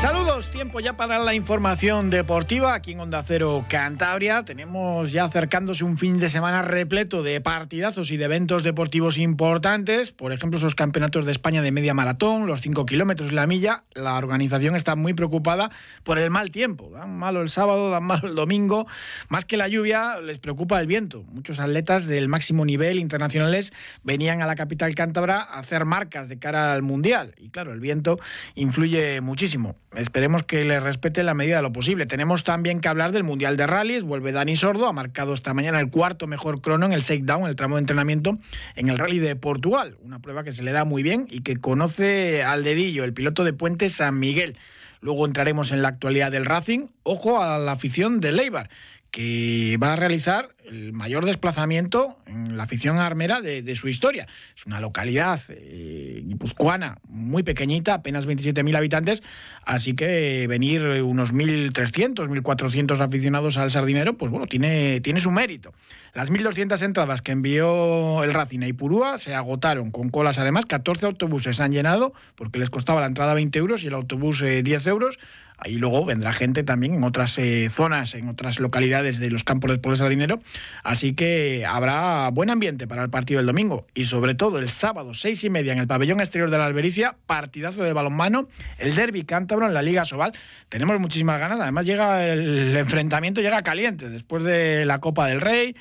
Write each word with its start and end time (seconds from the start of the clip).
Saludos, 0.00 0.50
tiempo 0.50 0.80
ya 0.80 0.96
para 0.96 1.18
la 1.18 1.34
información 1.34 2.08
deportiva 2.08 2.72
aquí 2.72 2.92
en 2.92 3.00
Onda 3.00 3.22
Cero 3.22 3.62
Cantabria. 3.68 4.46
Tenemos 4.46 5.12
ya 5.12 5.24
acercándose 5.24 5.84
un 5.84 5.98
fin 5.98 6.18
de 6.18 6.30
semana 6.30 6.62
repleto 6.62 7.22
de 7.22 7.38
partidazos 7.42 8.10
y 8.10 8.16
de 8.16 8.24
eventos 8.24 8.62
deportivos 8.62 9.18
importantes. 9.18 10.10
Por 10.10 10.32
ejemplo, 10.32 10.56
esos 10.56 10.74
campeonatos 10.74 11.26
de 11.26 11.32
España 11.32 11.60
de 11.60 11.70
media 11.70 11.92
maratón, 11.92 12.46
los 12.46 12.62
5 12.62 12.86
kilómetros 12.86 13.30
y 13.30 13.34
la 13.34 13.46
milla. 13.46 13.84
La 13.92 14.16
organización 14.16 14.74
está 14.74 14.96
muy 14.96 15.12
preocupada 15.12 15.70
por 16.02 16.18
el 16.18 16.30
mal 16.30 16.50
tiempo. 16.50 16.88
Dan 16.94 17.18
malo 17.18 17.42
el 17.42 17.50
sábado, 17.50 17.90
dan 17.90 18.04
malo 18.04 18.26
el 18.26 18.34
domingo. 18.34 18.86
Más 19.28 19.44
que 19.44 19.58
la 19.58 19.68
lluvia, 19.68 20.18
les 20.22 20.38
preocupa 20.38 20.80
el 20.80 20.86
viento. 20.86 21.24
Muchos 21.24 21.58
atletas 21.58 22.06
del 22.06 22.26
máximo 22.26 22.64
nivel 22.64 22.98
internacionales 23.00 23.74
venían 24.02 24.40
a 24.40 24.46
la 24.46 24.56
capital 24.56 24.94
cántabra 24.94 25.42
a 25.42 25.58
hacer 25.58 25.84
marcas 25.84 26.30
de 26.30 26.38
cara 26.38 26.72
al 26.72 26.80
Mundial. 26.80 27.34
Y 27.36 27.50
claro, 27.50 27.74
el 27.74 27.80
viento 27.80 28.18
influye 28.54 29.20
muchísimo. 29.20 29.76
Esperemos 29.96 30.44
que 30.44 30.64
le 30.64 30.78
respete 30.78 31.24
la 31.24 31.34
medida 31.34 31.56
de 31.56 31.62
lo 31.62 31.72
posible. 31.72 32.06
Tenemos 32.06 32.44
también 32.44 32.80
que 32.80 32.86
hablar 32.86 33.10
del 33.10 33.24
Mundial 33.24 33.56
de 33.56 33.66
Rallys. 33.66 34.04
Vuelve 34.04 34.30
Dani 34.30 34.54
Sordo, 34.54 34.86
ha 34.86 34.92
marcado 34.92 35.34
esta 35.34 35.52
mañana 35.52 35.80
el 35.80 35.90
cuarto 35.90 36.28
mejor 36.28 36.60
crono 36.60 36.86
en 36.86 36.92
el 36.92 37.00
shakedown, 37.00 37.48
el 37.48 37.56
tramo 37.56 37.74
de 37.74 37.80
entrenamiento, 37.80 38.38
en 38.76 38.88
el 38.88 38.98
Rally 38.98 39.18
de 39.18 39.34
Portugal. 39.34 39.96
Una 40.02 40.20
prueba 40.20 40.44
que 40.44 40.52
se 40.52 40.62
le 40.62 40.70
da 40.70 40.84
muy 40.84 41.02
bien 41.02 41.26
y 41.28 41.40
que 41.40 41.56
conoce 41.56 42.44
al 42.44 42.62
dedillo 42.62 43.02
el 43.02 43.14
piloto 43.14 43.42
de 43.42 43.52
Puente 43.52 43.90
San 43.90 44.20
Miguel. 44.20 44.56
Luego 45.00 45.26
entraremos 45.26 45.72
en 45.72 45.82
la 45.82 45.88
actualidad 45.88 46.30
del 46.30 46.44
Racing. 46.44 46.86
Ojo 47.02 47.42
a 47.42 47.58
la 47.58 47.72
afición 47.72 48.20
de 48.20 48.30
Leibar, 48.30 48.70
que 49.10 49.76
va 49.82 49.94
a 49.94 49.96
realizar 49.96 50.50
el 50.70 50.92
mayor 50.92 51.26
desplazamiento 51.26 52.18
en 52.26 52.56
la 52.56 52.62
afición 52.64 52.98
armera 52.98 53.40
de, 53.40 53.76
su 53.76 53.88
historia. 53.88 54.26
Es 54.56 54.66
una 54.66 54.80
localidad 54.80 55.40
eh, 55.48 56.22
guipuzcoana 56.24 56.98
muy 57.08 57.42
pequeñita, 57.42 57.94
apenas 57.94 58.26
27.000 58.26 58.76
habitantes, 58.76 59.22
así 59.64 59.94
que 59.94 60.46
venir 60.48 60.82
unos 61.02 61.32
1.300, 61.32 62.28
1.400 62.28 63.00
aficionados 63.00 63.56
al 63.56 63.70
Sardinero, 63.70 64.16
pues 64.16 64.30
bueno, 64.30 64.46
tiene, 64.46 65.00
tiene 65.00 65.20
su 65.20 65.30
mérito. 65.30 65.72
Las 66.14 66.30
1.200 66.30 66.82
entradas 66.82 67.22
que 67.22 67.32
envió 67.32 68.22
el 68.24 68.34
Racing 68.34 68.60
a 68.60 68.68
Ipurúa 68.68 69.18
se 69.18 69.34
agotaron 69.34 69.90
con 69.90 70.08
colas 70.10 70.38
además, 70.38 70.66
14 70.66 71.06
autobuses 71.06 71.60
han 71.60 71.72
llenado 71.72 72.12
porque 72.34 72.58
les 72.58 72.70
costaba 72.70 73.00
la 73.00 73.06
entrada 73.06 73.34
20 73.34 73.58
euros 73.58 73.82
y 73.82 73.88
el 73.88 73.94
autobús 73.94 74.40
10 74.40 74.86
eh, 74.86 74.90
euros. 74.90 75.18
Ahí 75.60 75.74
luego 75.74 76.04
vendrá 76.06 76.32
gente 76.32 76.64
también 76.64 76.94
en 76.94 77.04
otras 77.04 77.36
eh, 77.38 77.68
zonas, 77.70 78.14
en 78.14 78.28
otras 78.28 78.58
localidades 78.58 79.18
de 79.18 79.30
los 79.30 79.44
campos 79.44 79.70
del 79.70 79.78
pueblo 79.78 79.96
Sardinero. 79.96 80.40
Así 80.82 81.14
que 81.14 81.64
habrá 81.66 82.30
buen 82.30 82.50
ambiente 82.50 82.86
para 82.86 83.02
el 83.02 83.10
partido 83.10 83.38
del 83.38 83.46
domingo. 83.46 83.86
Y 83.94 84.04
sobre 84.04 84.34
todo 84.34 84.58
el 84.58 84.70
sábado, 84.70 85.14
seis 85.14 85.42
y 85.44 85.50
media, 85.50 85.72
en 85.72 85.78
el 85.78 85.86
pabellón 85.86 86.20
exterior 86.20 86.50
de 86.50 86.58
la 86.58 86.66
Albericia, 86.66 87.16
partidazo 87.26 87.82
de 87.82 87.92
balonmano, 87.92 88.48
el 88.78 88.94
derby 88.94 89.24
cántabro 89.24 89.66
en 89.66 89.74
la 89.74 89.82
Liga 89.82 90.04
Sobal. 90.04 90.32
Tenemos 90.68 90.98
muchísimas 91.00 91.38
ganas. 91.38 91.60
Además, 91.60 91.84
llega 91.84 92.26
el 92.26 92.76
enfrentamiento, 92.76 93.40
llega 93.40 93.62
caliente 93.62 94.08
después 94.08 94.44
de 94.44 94.84
la 94.86 94.98
Copa 95.00 95.26
del 95.26 95.40
Rey 95.40 95.76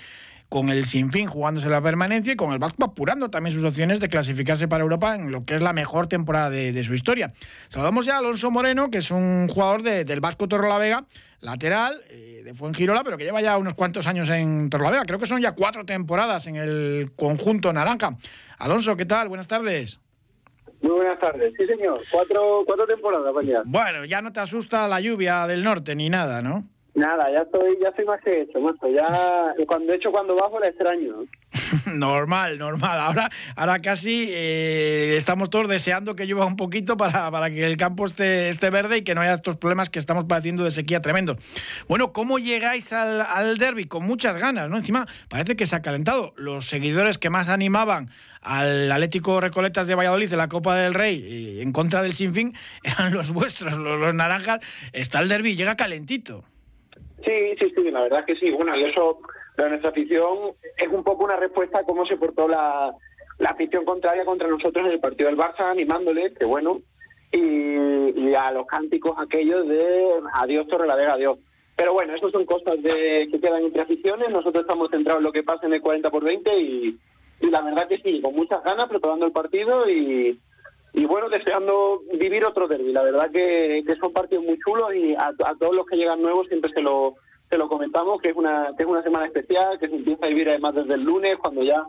con 0.49 0.69
el 0.69 0.85
Sinfín 0.85 1.27
jugándose 1.27 1.69
la 1.69 1.81
permanencia 1.81 2.33
y 2.33 2.35
con 2.35 2.51
el 2.51 2.59
Vasco 2.59 2.83
apurando 2.83 3.29
también 3.29 3.55
sus 3.55 3.63
opciones 3.63 3.99
de 3.99 4.09
clasificarse 4.09 4.67
para 4.67 4.83
Europa 4.83 5.15
en 5.15 5.31
lo 5.31 5.45
que 5.45 5.55
es 5.55 5.61
la 5.61 5.73
mejor 5.73 6.07
temporada 6.07 6.49
de, 6.49 6.83
su 6.83 6.95
historia. 6.95 7.31
Saludamos 7.69 8.05
ya 8.07 8.15
a 8.15 8.17
Alonso 8.17 8.49
Moreno, 8.49 8.89
que 8.89 8.97
es 8.97 9.11
un 9.11 9.47
jugador 9.47 9.83
del 9.83 10.19
Vasco 10.19 10.47
Torrelavega, 10.47 11.05
lateral 11.41 12.01
eh, 12.09 12.41
de 12.43 12.53
Fuengirola, 12.55 13.03
pero 13.03 13.17
que 13.17 13.23
lleva 13.23 13.41
ya 13.41 13.57
unos 13.57 13.75
cuantos 13.75 14.07
años 14.07 14.27
en 14.29 14.69
Torrelavega. 14.69 15.05
Creo 15.05 15.19
que 15.19 15.27
son 15.27 15.39
ya 15.39 15.53
cuatro 15.53 15.85
temporadas 15.85 16.47
en 16.47 16.55
el 16.55 17.11
conjunto 17.15 17.71
naranja. 17.71 18.17
Alonso, 18.57 18.97
¿qué 18.97 19.05
tal? 19.05 19.29
Buenas 19.29 19.47
tardes. 19.47 19.99
Muy 20.81 20.91
buenas 20.91 21.19
tardes, 21.19 21.53
sí 21.57 21.65
señor, 21.67 22.01
cuatro, 22.09 22.63
cuatro 22.65 22.87
temporadas, 22.87 23.33
Bueno, 23.65 24.05
ya 24.05 24.21
no 24.21 24.31
te 24.31 24.39
asusta 24.39 24.87
la 24.87 25.01
lluvia 25.01 25.45
del 25.45 25.61
norte 25.61 25.93
ni 25.93 26.09
nada, 26.09 26.41
¿no? 26.41 26.63
Nada, 26.95 27.31
ya 27.31 27.41
estoy, 27.41 27.77
ya 27.81 27.93
soy 27.95 28.05
más 28.05 28.19
que 28.21 28.41
hecho, 28.41 28.59
Ya, 28.93 29.53
cuando, 29.67 29.91
de 29.91 29.97
hecho, 29.97 30.11
cuando 30.11 30.35
bajo 30.35 30.59
la 30.59 30.67
extraño. 30.67 31.25
normal, 31.85 32.57
normal. 32.57 32.99
Ahora, 32.99 33.29
ahora 33.55 33.79
casi 33.79 34.27
eh, 34.31 35.15
estamos 35.15 35.49
todos 35.49 35.67
deseando 35.67 36.15
que 36.15 36.25
llueva 36.25 36.45
un 36.45 36.55
poquito 36.55 36.97
para, 36.97 37.29
para 37.29 37.51
que 37.51 37.65
el 37.65 37.77
campo 37.77 38.07
esté, 38.07 38.49
esté 38.49 38.69
verde 38.69 38.97
y 38.97 39.01
que 39.03 39.13
no 39.13 39.21
haya 39.21 39.35
estos 39.35 39.55
problemas 39.57 39.89
que 39.89 39.99
estamos 39.99 40.25
padeciendo 40.25 40.63
de 40.63 40.71
sequía 40.71 41.01
tremendo. 41.01 41.37
Bueno, 41.87 42.11
¿cómo 42.11 42.39
llegáis 42.39 42.91
al, 42.91 43.21
al 43.21 43.57
derby? 43.57 43.85
Con 43.85 44.05
muchas 44.05 44.39
ganas, 44.39 44.69
¿no? 44.69 44.77
Encima, 44.77 45.07
parece 45.29 45.55
que 45.55 45.67
se 45.67 45.75
ha 45.75 45.81
calentado. 45.81 46.33
Los 46.37 46.67
seguidores 46.67 47.17
que 47.17 47.29
más 47.29 47.49
animaban 47.49 48.09
al 48.41 48.91
Atlético 48.91 49.39
Recoletas 49.41 49.85
de 49.87 49.95
Valladolid 49.95 50.29
de 50.29 50.37
la 50.37 50.47
Copa 50.47 50.75
del 50.75 50.93
Rey 50.93 51.21
eh, 51.23 51.61
en 51.61 51.71
contra 51.71 52.01
del 52.01 52.13
Sinfín 52.13 52.55
eran 52.83 53.13
los 53.13 53.31
vuestros, 53.31 53.73
los, 53.73 53.99
los 53.99 54.15
naranjas. 54.15 54.59
Está 54.91 55.19
el 55.19 55.29
derby, 55.29 55.55
llega 55.55 55.75
calentito. 55.75 56.43
Sí, 57.23 57.55
sí, 57.59 57.73
sí, 57.75 57.91
la 57.91 58.01
verdad 58.01 58.19
es 58.21 58.25
que 58.25 58.35
sí. 58.35 58.51
Bueno, 58.53 58.75
y 58.77 58.83
eso 58.83 59.19
de 59.57 59.69
nuestra 59.69 59.89
afición 59.89 60.53
es 60.77 60.87
un 60.87 61.03
poco 61.03 61.25
una 61.25 61.35
respuesta 61.35 61.79
a 61.79 61.83
cómo 61.83 62.05
se 62.05 62.17
portó 62.17 62.47
la, 62.47 62.93
la 63.39 63.49
afición 63.49 63.85
contraria 63.85 64.25
contra 64.25 64.47
nosotros 64.47 64.85
en 64.85 64.93
el 64.93 64.99
partido 64.99 65.29
del 65.29 65.37
Barça, 65.37 65.69
animándole, 65.69 66.33
que 66.33 66.45
bueno, 66.45 66.81
y, 67.31 68.33
a 68.33 68.51
los 68.51 68.65
cánticos 68.67 69.13
aquellos 69.17 69.67
de 69.67 70.11
adiós 70.33 70.67
Torrelavega, 70.67 71.13
adiós. 71.13 71.39
Pero 71.75 71.93
bueno, 71.93 72.13
eso 72.13 72.29
son 72.29 72.45
cosas 72.45 72.81
de, 72.81 73.27
que 73.31 73.39
quedan 73.39 73.63
entre 73.63 73.81
aficiones, 73.81 74.29
nosotros 74.29 74.63
estamos 74.63 74.89
centrados 74.91 75.19
en 75.19 75.25
lo 75.25 75.31
que 75.31 75.43
pasa 75.43 75.65
en 75.65 75.73
el 75.73 75.81
40 75.81 76.09
por 76.11 76.23
20 76.23 76.57
y, 76.61 76.99
y 77.41 77.49
la 77.49 77.61
verdad 77.61 77.87
que 77.87 77.99
sí, 77.99 78.21
con 78.21 78.35
muchas 78.35 78.63
ganas 78.63 78.89
preparando 78.89 79.25
el 79.25 79.31
partido 79.31 79.89
y, 79.89 80.37
y 80.93 81.05
bueno, 81.05 81.29
deseando 81.29 82.01
vivir 82.13 82.43
otro 82.45 82.67
derby. 82.67 82.91
La 82.91 83.03
verdad 83.03 83.31
que, 83.31 83.83
que 83.85 83.95
son 83.97 84.11
partidos 84.11 84.43
muy 84.45 84.57
chulos 84.59 84.93
y 84.95 85.13
a, 85.15 85.33
todos 85.59 85.75
los 85.75 85.85
que 85.85 85.97
llegan 85.97 86.21
nuevos 86.21 86.47
siempre 86.47 86.71
se 86.73 86.81
lo, 86.81 87.15
se 87.49 87.57
lo 87.57 87.67
comentamos, 87.67 88.21
que 88.21 88.29
es, 88.29 88.35
una, 88.35 88.73
que 88.75 88.83
es 88.83 88.89
una 88.89 89.03
semana 89.03 89.25
especial, 89.25 89.79
que 89.79 89.87
se 89.87 89.95
empieza 89.95 90.25
a 90.25 90.29
vivir 90.29 90.49
además 90.49 90.75
desde 90.75 90.95
el 90.95 91.03
lunes, 91.03 91.37
cuando 91.37 91.63
ya 91.63 91.83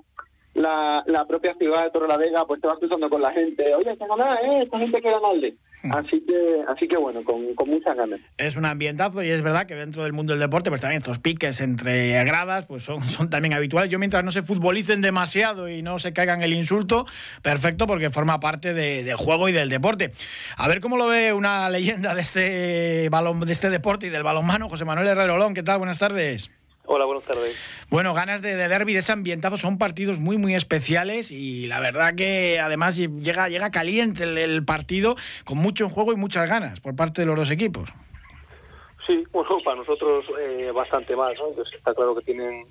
la, 0.54 1.02
la 1.06 1.24
propia 1.26 1.54
ciudad 1.54 1.84
de 1.84 1.90
Torrelavega 1.90 2.44
pues 2.46 2.60
te 2.60 2.66
vas 2.66 2.78
cruzando 2.78 3.08
con 3.08 3.22
la 3.22 3.32
gente, 3.32 3.74
oye, 3.74 3.92
esta 3.92 4.04
eh, 4.04 4.62
esta 4.62 4.78
gente 4.78 5.00
de... 5.00 5.50
Hmm. 5.50 5.69
Así 5.90 6.22
que, 6.26 6.62
así 6.68 6.86
que 6.88 6.98
bueno, 6.98 7.24
con, 7.24 7.54
con, 7.54 7.70
muchas 7.70 7.96
ganas. 7.96 8.20
Es 8.36 8.56
un 8.56 8.66
ambientazo 8.66 9.22
y 9.22 9.30
es 9.30 9.40
verdad 9.40 9.66
que 9.66 9.74
dentro 9.74 10.02
del 10.02 10.12
mundo 10.12 10.34
del 10.34 10.40
deporte, 10.40 10.68
pues 10.68 10.82
también 10.82 10.98
estos 10.98 11.18
piques 11.18 11.60
entre 11.60 12.22
gradas, 12.24 12.66
pues 12.66 12.82
son, 12.82 13.00
también 13.30 13.54
habituales. 13.54 13.90
Yo 13.90 13.98
mientras 13.98 14.22
no 14.22 14.30
se 14.30 14.42
futbolicen 14.42 15.00
demasiado 15.00 15.70
y 15.70 15.82
no 15.82 15.98
se 15.98 16.12
caigan 16.12 16.42
el 16.42 16.52
insulto, 16.52 17.06
perfecto, 17.40 17.86
porque 17.86 18.10
forma 18.10 18.40
parte 18.40 18.74
del 18.74 19.16
juego 19.16 19.48
y 19.48 19.52
del 19.52 19.70
deporte. 19.70 20.12
A 20.56 20.68
ver 20.68 20.80
cómo 20.80 20.98
lo 20.98 21.06
ve 21.06 21.32
una 21.32 21.70
leyenda 21.70 22.14
de 22.14 22.20
este 22.20 23.08
balón, 23.08 23.40
de 23.40 23.52
este 23.52 23.70
deporte 23.70 24.08
y 24.08 24.10
del 24.10 24.22
balonmano, 24.22 24.68
José 24.68 24.84
Manuel 24.84 25.08
Herrerolón. 25.08 25.54
¿Qué 25.54 25.62
tal? 25.62 25.78
Buenas 25.78 25.98
tardes. 25.98 26.50
Hola, 26.92 27.04
buenas 27.04 27.22
tardes. 27.22 27.56
Bueno, 27.88 28.14
ganas 28.14 28.42
de, 28.42 28.56
de 28.56 28.66
derby, 28.66 28.94
de 28.94 28.98
ese 28.98 29.14
son 29.58 29.78
partidos 29.78 30.18
muy, 30.18 30.38
muy 30.38 30.56
especiales 30.56 31.30
y 31.30 31.68
la 31.68 31.78
verdad 31.78 32.16
que 32.16 32.58
además 32.58 32.96
llega, 32.96 33.48
llega 33.48 33.70
caliente 33.70 34.24
el, 34.24 34.64
partido 34.64 35.14
con 35.44 35.58
mucho 35.58 35.84
en 35.84 35.90
juego 35.90 36.12
y 36.12 36.16
muchas 36.16 36.50
ganas 36.50 36.80
por 36.80 36.96
parte 36.96 37.20
de 37.20 37.28
los 37.28 37.36
dos 37.36 37.50
equipos. 37.52 37.88
Sí, 39.06 39.22
bueno, 39.30 39.50
para 39.64 39.76
nosotros 39.76 40.24
eh, 40.40 40.72
bastante 40.74 41.14
más, 41.14 41.38
¿no? 41.38 41.50
Pues 41.54 41.68
está 41.72 41.94
claro 41.94 42.16
que 42.16 42.22
tienen 42.22 42.66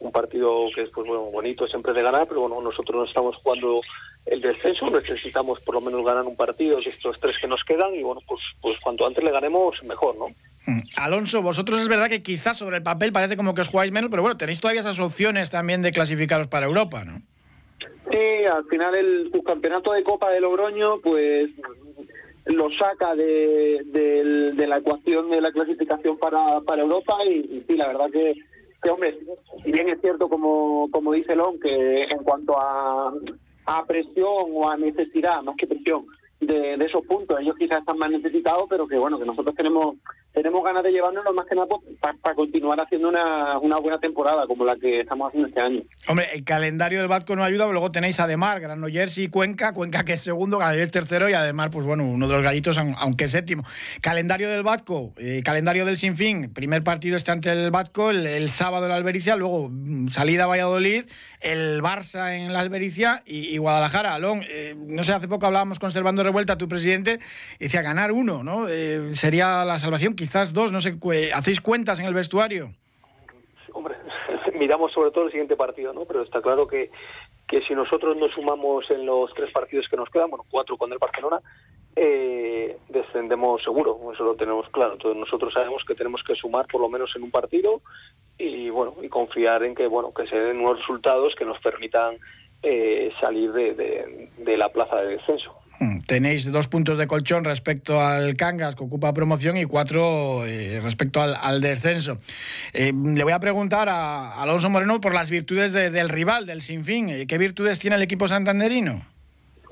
un 0.00 0.12
partido 0.12 0.66
que 0.74 0.82
es 0.82 0.90
pues, 0.90 1.06
bueno, 1.06 1.22
bonito 1.32 1.66
siempre 1.66 1.94
de 1.94 2.02
ganar, 2.02 2.26
pero 2.28 2.42
bueno, 2.42 2.60
nosotros 2.60 2.94
no 2.94 3.04
estamos 3.04 3.36
jugando 3.36 3.80
el 4.26 4.42
descenso, 4.42 4.90
necesitamos 4.90 5.60
por 5.60 5.76
lo 5.76 5.80
menos 5.80 6.04
ganar 6.04 6.24
un 6.24 6.36
partido 6.36 6.76
de 6.76 6.90
estos 6.90 7.18
tres 7.18 7.36
que 7.40 7.48
nos 7.48 7.64
quedan 7.64 7.94
y 7.94 8.02
bueno, 8.02 8.20
pues, 8.28 8.42
pues 8.60 8.78
cuanto 8.80 9.06
antes 9.06 9.24
le 9.24 9.30
ganemos, 9.30 9.82
mejor, 9.84 10.14
¿no? 10.18 10.26
Mm. 10.68 10.80
Alonso, 10.98 11.40
vosotros 11.40 11.80
es 11.80 11.88
verdad 11.88 12.10
que 12.10 12.22
quizás 12.22 12.58
sobre 12.58 12.76
el 12.76 12.82
papel 12.82 13.10
parece 13.10 13.38
como 13.38 13.54
que 13.54 13.62
os 13.62 13.68
jugáis 13.68 13.90
menos, 13.90 14.10
pero 14.10 14.20
bueno, 14.20 14.36
tenéis 14.36 14.60
todavía 14.60 14.82
esas 14.82 15.00
opciones 15.00 15.48
también 15.48 15.80
de 15.80 15.92
clasificaros 15.92 16.46
para 16.46 16.66
Europa, 16.66 17.06
¿no? 17.06 17.22
Sí, 18.12 18.44
al 18.44 18.64
final 18.66 18.94
el 18.94 19.32
campeonato 19.46 19.94
de 19.94 20.02
Copa 20.02 20.28
de 20.28 20.40
Logroño, 20.40 21.00
pues 21.00 21.48
lo 22.44 22.68
saca 22.78 23.14
de, 23.14 23.82
de, 23.86 24.66
la 24.66 24.76
ecuación 24.76 25.30
de 25.30 25.40
la 25.40 25.52
clasificación 25.52 26.18
para, 26.18 26.60
para 26.60 26.82
Europa 26.82 27.16
y, 27.24 27.64
sí, 27.66 27.74
la 27.74 27.86
verdad 27.86 28.10
que, 28.10 28.34
que, 28.82 28.90
hombre, 28.90 29.18
si 29.64 29.72
bien 29.72 29.88
es 29.88 29.98
cierto 30.02 30.28
como, 30.28 30.90
como 30.90 31.14
dice 31.14 31.34
Lon, 31.34 31.58
que 31.60 32.02
en 32.02 32.18
cuanto 32.24 32.60
a, 32.60 33.14
a 33.64 33.86
presión 33.86 34.50
o 34.52 34.68
a 34.68 34.76
necesidad, 34.76 35.42
más 35.42 35.56
que 35.56 35.66
presión, 35.66 36.04
de, 36.40 36.74
esos 36.74 37.04
puntos. 37.06 37.38
Ellos 37.40 37.56
quizás 37.58 37.78
están 37.80 37.98
más 37.98 38.10
necesitados, 38.10 38.66
pero 38.68 38.86
que 38.86 38.96
bueno, 38.96 39.18
que 39.18 39.26
nosotros 39.26 39.54
tenemos 39.54 39.96
tenemos 40.32 40.62
ganas 40.62 40.84
de 40.84 40.92
llevárnoslo 40.92 41.32
más 41.32 41.46
que 41.46 41.54
nada 41.56 41.66
para 42.22 42.34
continuar 42.34 42.80
haciendo 42.80 43.08
una, 43.08 43.58
una, 43.58 43.78
buena 43.78 43.98
temporada 43.98 44.46
como 44.46 44.64
la 44.64 44.76
que 44.76 45.00
estamos 45.00 45.28
haciendo 45.28 45.48
este 45.48 45.60
año. 45.60 45.82
Hombre, 46.06 46.28
el 46.32 46.44
calendario 46.44 47.00
del 47.00 47.08
Vasco 47.08 47.34
no 47.34 47.42
ayuda, 47.42 47.64
pero 47.64 47.72
luego 47.72 47.90
tenéis 47.90 48.20
además 48.20 48.60
Granollers 48.60 49.18
y 49.18 49.28
Cuenca, 49.28 49.72
Cuenca 49.72 50.04
que 50.04 50.12
es 50.12 50.22
segundo, 50.22 50.58
Granollers 50.58 50.92
tercero 50.92 51.28
y 51.28 51.32
además, 51.32 51.70
pues 51.72 51.84
bueno, 51.86 52.04
uno 52.04 52.28
de 52.28 52.34
los 52.34 52.44
gallitos, 52.44 52.78
aunque 52.78 53.26
séptimo. 53.26 53.64
Calendario 54.00 54.48
del 54.48 54.62
Vasco, 54.62 55.12
eh, 55.16 55.42
calendario 55.44 55.84
del 55.84 55.96
Sinfín, 55.96 56.52
primer 56.52 56.84
partido 56.84 57.16
está 57.16 57.32
ante 57.32 57.50
el 57.50 57.70
Vasco, 57.72 58.10
el, 58.10 58.48
sábado 58.48 58.84
en 58.84 58.90
la 58.90 58.96
Albericia, 58.96 59.34
luego 59.34 59.68
mm, 59.70 60.08
salida 60.08 60.44
a 60.44 60.46
Valladolid, 60.46 61.04
el 61.40 61.82
Barça 61.82 62.36
en 62.36 62.52
la 62.52 62.60
Albericia 62.60 63.22
y, 63.24 63.56
Guadalajara. 63.58 64.14
Alón, 64.14 64.42
eh, 64.48 64.74
no 64.76 65.02
sé, 65.02 65.12
hace 65.12 65.28
poco 65.28 65.46
hablábamos 65.46 65.78
conservando 65.78 66.22
revuelta 66.22 66.58
tu 66.58 66.68
presidente, 66.68 67.18
decía 67.58 67.82
ganar 67.82 68.12
uno, 68.12 68.42
¿no? 68.42 68.68
Eh, 68.68 69.14
sería 69.14 69.64
la 69.64 69.78
salvación, 69.78 70.14
quizás 70.14 70.52
dos, 70.52 70.72
no 70.72 70.80
sé, 70.80 70.96
¿hacéis 71.34 71.60
cuentas 71.60 72.00
en 72.00 72.06
el 72.06 72.14
vestuario? 72.14 72.72
Hombre, 73.72 73.96
miramos 74.58 74.92
sobre 74.92 75.10
todo 75.10 75.24
el 75.24 75.30
siguiente 75.30 75.56
partido, 75.56 75.92
¿no? 75.92 76.04
Pero 76.04 76.22
está 76.22 76.40
claro 76.40 76.66
que, 76.66 76.90
que 77.46 77.62
si 77.62 77.74
nosotros 77.74 78.16
nos 78.16 78.32
sumamos 78.32 78.90
en 78.90 79.06
los 79.06 79.32
tres 79.34 79.52
partidos 79.52 79.86
que 79.88 79.96
nos 79.96 80.08
quedan, 80.10 80.30
bueno, 80.30 80.44
cuatro 80.50 80.76
con 80.76 80.92
el 80.92 80.98
Barcelona, 80.98 81.40
eh, 82.00 82.78
descendemos 82.88 83.62
seguro, 83.62 83.98
eso 84.12 84.24
lo 84.24 84.34
tenemos 84.34 84.68
claro. 84.70 84.94
Entonces 84.94 85.18
nosotros 85.18 85.52
sabemos 85.52 85.82
que 85.86 85.94
tenemos 85.94 86.22
que 86.22 86.34
sumar 86.34 86.66
por 86.66 86.80
lo 86.80 86.88
menos 86.88 87.10
en 87.16 87.22
un 87.22 87.30
partido 87.30 87.80
y 88.38 88.70
bueno 88.70 88.94
y 89.02 89.08
confiar 89.08 89.64
en 89.64 89.74
que 89.74 89.86
bueno 89.86 90.12
que 90.14 90.26
se 90.26 90.36
den 90.36 90.60
unos 90.60 90.78
resultados 90.78 91.34
que 91.34 91.44
nos 91.44 91.58
permitan 91.60 92.16
eh, 92.62 93.10
salir 93.20 93.52
de, 93.52 94.28
de 94.36 94.56
la 94.56 94.68
plaza 94.68 94.96
de 94.96 95.16
descenso. 95.16 95.58
Mm, 95.80 96.00
tenéis 96.00 96.50
dos 96.50 96.66
puntos 96.66 96.98
de 96.98 97.06
colchón 97.06 97.44
respecto 97.44 98.00
al 98.00 98.34
Cangas, 98.36 98.74
que 98.74 98.82
ocupa 98.82 99.12
promoción, 99.14 99.56
y 99.56 99.64
cuatro 99.64 100.44
eh, 100.44 100.80
respecto 100.82 101.22
al, 101.22 101.60
descenso. 101.60 102.18
Eh, 102.72 102.92
le 102.92 103.22
voy 103.22 103.32
a 103.32 103.38
preguntar 103.38 103.88
a 103.88 104.42
Alonso 104.42 104.70
Moreno 104.70 105.00
por 105.00 105.14
las 105.14 105.30
virtudes 105.30 105.72
del 105.72 106.08
rival, 106.08 106.46
del 106.46 106.62
Sinfín. 106.62 107.08
Eh, 107.10 107.26
¿Qué 107.26 107.38
virtudes 107.38 107.78
tiene 107.78 107.96
el 107.96 108.02
equipo 108.02 108.26
santanderino? 108.26 109.02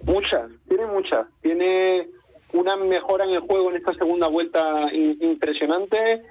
Muchas, 0.02 0.50
tiene 0.68 0.86
muchas. 0.86 1.26
Tiene 1.42 2.08
una 2.52 2.76
mejora 2.76 3.24
en 3.24 3.30
el 3.30 3.40
juego 3.40 3.70
en 3.70 3.76
esta 3.76 3.94
segunda 3.94 4.28
vuelta 4.28 4.92
impresionante. 4.92 6.22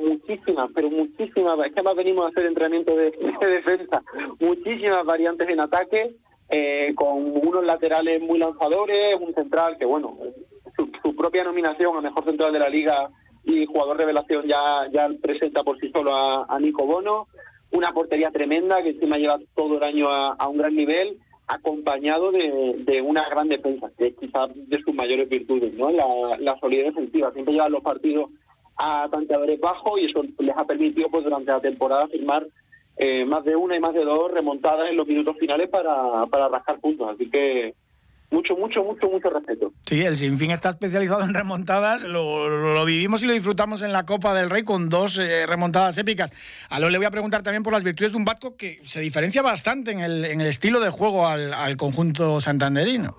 muchísimas, 0.00 0.70
pero 0.74 0.90
muchísimas. 0.90 1.58
Es 1.58 1.72
que 1.72 1.80
además 1.80 1.96
venimos 1.96 2.24
a 2.24 2.28
hacer 2.28 2.46
entrenamiento 2.46 2.96
de 2.96 3.12
defensa. 3.40 4.02
Muchísimas 4.40 5.04
variantes 5.04 5.48
en 5.48 5.60
ataque 5.60 6.16
eh, 6.50 6.94
con 6.94 7.36
unos 7.46 7.62
laterales 7.62 8.22
muy 8.22 8.38
lanzadores, 8.38 9.16
un 9.20 9.34
central 9.34 9.76
que, 9.76 9.84
bueno, 9.84 10.16
su, 10.74 11.14
propia 11.14 11.44
nominación 11.44 11.94
a 11.96 12.00
mejor 12.00 12.24
central 12.24 12.52
de 12.52 12.58
la 12.58 12.70
liga 12.70 13.10
y 13.44 13.66
jugador 13.66 13.98
revelación 13.98 14.46
ya, 14.46 14.88
ya 14.90 15.10
presenta 15.20 15.62
por 15.62 15.78
sí 15.78 15.90
solo 15.90 16.14
a, 16.14 16.58
Nico 16.58 16.86
Bono, 16.86 17.26
una 17.72 17.92
portería 17.92 18.30
tremenda 18.30 18.82
que 18.82 18.90
encima 18.90 19.18
lleva 19.18 19.38
todo 19.54 19.76
el 19.76 19.82
año 19.82 20.08
a, 20.08 20.48
un 20.48 20.56
gran 20.56 20.74
nivel, 20.74 21.18
acompañado 21.48 22.30
de, 22.30 23.02
una 23.02 23.28
gran 23.28 23.48
defensa, 23.48 23.90
que 23.96 24.08
es 24.08 24.14
quizás 24.16 24.50
de 24.54 24.82
sus 24.82 24.94
mayores 24.94 25.28
virtudes, 25.28 25.72
¿no? 25.74 25.90
La, 25.90 26.06
la 26.38 26.58
solidez 26.60 26.94
defensiva. 26.94 27.32
Siempre 27.32 27.54
llevan 27.54 27.72
los 27.72 27.82
partidos 27.82 28.30
a 28.76 29.08
tanteadores 29.10 29.58
bajos 29.58 30.00
y 30.00 30.04
eso 30.04 30.22
les 30.38 30.56
ha 30.56 30.64
permitido 30.64 31.08
pues 31.10 31.24
durante 31.24 31.50
la 31.50 31.60
temporada 31.60 32.06
firmar 32.06 32.46
eh, 32.96 33.24
más 33.24 33.44
de 33.44 33.56
una 33.56 33.76
y 33.76 33.80
más 33.80 33.94
de 33.94 34.04
dos 34.04 34.30
remontadas 34.30 34.90
en 34.90 34.96
los 34.96 35.06
minutos 35.06 35.36
finales 35.38 35.68
para, 35.68 36.26
para 36.26 36.48
rascar 36.48 36.80
puntos. 36.80 37.08
Así 37.14 37.30
que 37.30 37.74
mucho, 38.30 38.56
mucho, 38.56 38.84
mucho, 38.84 39.08
mucho 39.08 39.30
respeto. 39.30 39.72
Sí, 39.86 40.04
el 40.04 40.16
Sinfín 40.16 40.50
está 40.50 40.70
especializado 40.70 41.22
en 41.22 41.32
remontadas, 41.32 42.02
lo, 42.02 42.48
lo, 42.48 42.84
vivimos 42.84 43.22
y 43.22 43.26
lo 43.26 43.32
disfrutamos 43.32 43.82
en 43.82 43.92
la 43.92 44.04
Copa 44.04 44.34
del 44.34 44.50
Rey 44.50 44.64
con 44.64 44.88
dos 44.88 45.18
eh, 45.18 45.46
remontadas 45.46 45.96
épicas. 45.98 46.32
A 46.68 46.78
lo 46.78 46.90
le 46.90 46.98
voy 46.98 47.06
a 47.06 47.10
preguntar 47.10 47.42
también 47.42 47.62
por 47.62 47.72
las 47.72 47.82
virtudes 47.82 48.12
de 48.12 48.18
un 48.18 48.24
Batco 48.24 48.56
que 48.56 48.80
se 48.84 49.00
diferencia 49.00 49.40
bastante 49.40 49.92
en 49.92 50.00
el, 50.00 50.24
en 50.26 50.40
el 50.40 50.46
estilo 50.46 50.80
de 50.80 50.90
juego 50.90 51.26
al, 51.26 51.54
al 51.54 51.76
conjunto 51.76 52.40
santanderino. 52.40 53.14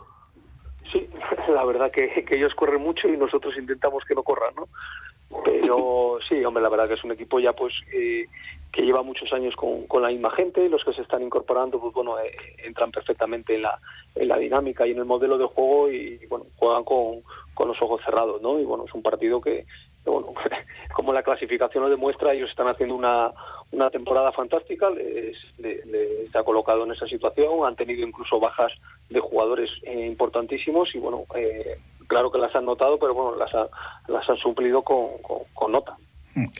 Sí, 0.91 1.07
la 1.53 1.65
verdad 1.65 1.91
que, 1.91 2.23
que 2.23 2.37
ellos 2.37 2.53
corren 2.55 2.81
mucho 2.81 3.07
y 3.07 3.17
nosotros 3.17 3.55
intentamos 3.57 4.03
que 4.05 4.13
no 4.13 4.23
corran, 4.23 4.53
¿no? 4.55 4.67
Pero 5.43 6.19
sí, 6.29 6.43
hombre, 6.43 6.63
la 6.63 6.69
verdad 6.69 6.87
que 6.87 6.95
es 6.95 7.03
un 7.03 7.11
equipo 7.11 7.39
ya 7.39 7.53
pues 7.53 7.73
eh, 7.93 8.25
que 8.71 8.83
lleva 8.83 9.01
muchos 9.01 9.31
años 9.33 9.55
con, 9.55 9.87
con, 9.87 10.03
la 10.03 10.09
misma 10.09 10.29
gente 10.31 10.63
y 10.63 10.69
los 10.69 10.83
que 10.83 10.93
se 10.93 11.01
están 11.01 11.23
incorporando 11.23 11.79
pues 11.79 11.93
bueno 11.93 12.19
eh, 12.19 12.31
entran 12.63 12.91
perfectamente 12.91 13.55
en 13.55 13.63
la, 13.63 13.79
en 14.15 14.27
la 14.27 14.37
dinámica 14.37 14.85
y 14.85 14.91
en 14.91 14.99
el 14.99 15.05
modelo 15.05 15.37
de 15.37 15.45
juego 15.45 15.91
y 15.91 16.17
bueno 16.27 16.45
juegan 16.57 16.83
con, 16.83 17.23
con 17.59 17.67
los 17.67 17.81
ojos 17.81 17.99
cerrados, 18.05 18.41
¿no? 18.41 18.57
Y 18.57 18.63
bueno, 18.63 18.85
es 18.87 18.93
un 18.93 19.01
partido 19.01 19.41
que, 19.41 19.65
bueno, 20.05 20.33
como 20.95 21.11
la 21.11 21.23
clasificación 21.23 21.83
lo 21.83 21.89
demuestra, 21.89 22.33
ellos 22.33 22.49
están 22.49 22.69
haciendo 22.69 22.95
una, 22.95 23.33
una 23.73 23.89
temporada 23.89 24.31
fantástica, 24.31 24.89
les, 24.89 25.35
se 25.57 26.37
ha 26.37 26.43
colocado 26.43 26.85
en 26.85 26.93
esa 26.93 27.05
situación, 27.05 27.65
han 27.65 27.75
tenido 27.75 28.07
incluso 28.07 28.39
bajas 28.39 28.71
de 29.09 29.19
jugadores 29.19 29.69
eh, 29.83 30.05
importantísimos 30.05 30.95
y 30.95 30.99
bueno, 30.99 31.25
eh, 31.35 31.81
claro 32.07 32.31
que 32.31 32.37
las 32.37 32.55
han 32.55 32.63
notado, 32.63 32.97
pero 32.97 33.13
bueno, 33.13 33.35
las, 33.35 33.51
las 34.07 34.29
han 34.29 34.37
suplido 34.37 34.81
con, 34.81 35.17
con, 35.53 35.71
nota. 35.73 35.97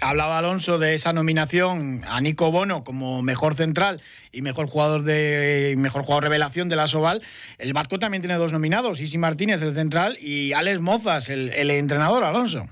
Hablaba 0.01 0.37
Alonso 0.37 0.77
de 0.77 0.95
esa 0.95 1.13
nominación 1.13 2.01
a 2.07 2.21
Nico 2.21 2.51
Bono 2.51 2.83
como 2.83 3.21
mejor 3.21 3.53
central 3.53 4.01
y 4.31 4.41
mejor 4.41 4.67
jugador 4.67 5.03
de 5.03 5.75
mejor 5.77 6.03
jugador 6.03 6.23
revelación 6.23 6.69
de 6.69 6.75
la 6.75 6.87
Soval. 6.87 7.21
El 7.57 7.73
Vasco 7.73 7.99
también 7.99 8.21
tiene 8.21 8.37
dos 8.37 8.53
nominados, 8.53 8.99
Isi 8.99 9.17
Martínez 9.17 9.61
el 9.61 9.75
central 9.75 10.17
y 10.19 10.53
Alex 10.53 10.79
Mozas 10.79 11.29
el, 11.29 11.71
entrenador, 11.71 12.23
Alonso. 12.23 12.65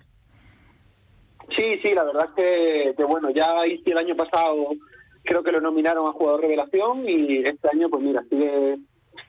Sí, 1.55 1.79
sí, 1.81 1.93
la 1.93 2.03
verdad 2.03 2.29
es 2.37 2.95
que, 2.95 3.03
bueno, 3.03 3.29
ya 3.31 3.65
Isi 3.65 3.91
el 3.91 3.97
año 3.97 4.15
pasado 4.15 4.69
creo 5.23 5.43
que 5.43 5.51
lo 5.51 5.61
nominaron 5.61 6.07
a 6.07 6.13
jugador 6.13 6.41
revelación 6.41 7.07
y 7.07 7.39
este 7.39 7.69
año 7.71 7.89
pues 7.89 8.03
mira, 8.03 8.23
sigue 8.29 8.77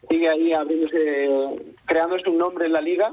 sigue 0.08 0.28
ahí 0.28 0.52
abriéndose 0.52 1.74
creándose 1.86 2.28
un 2.30 2.38
nombre 2.38 2.66
en 2.66 2.72
la 2.72 2.80
liga 2.80 3.12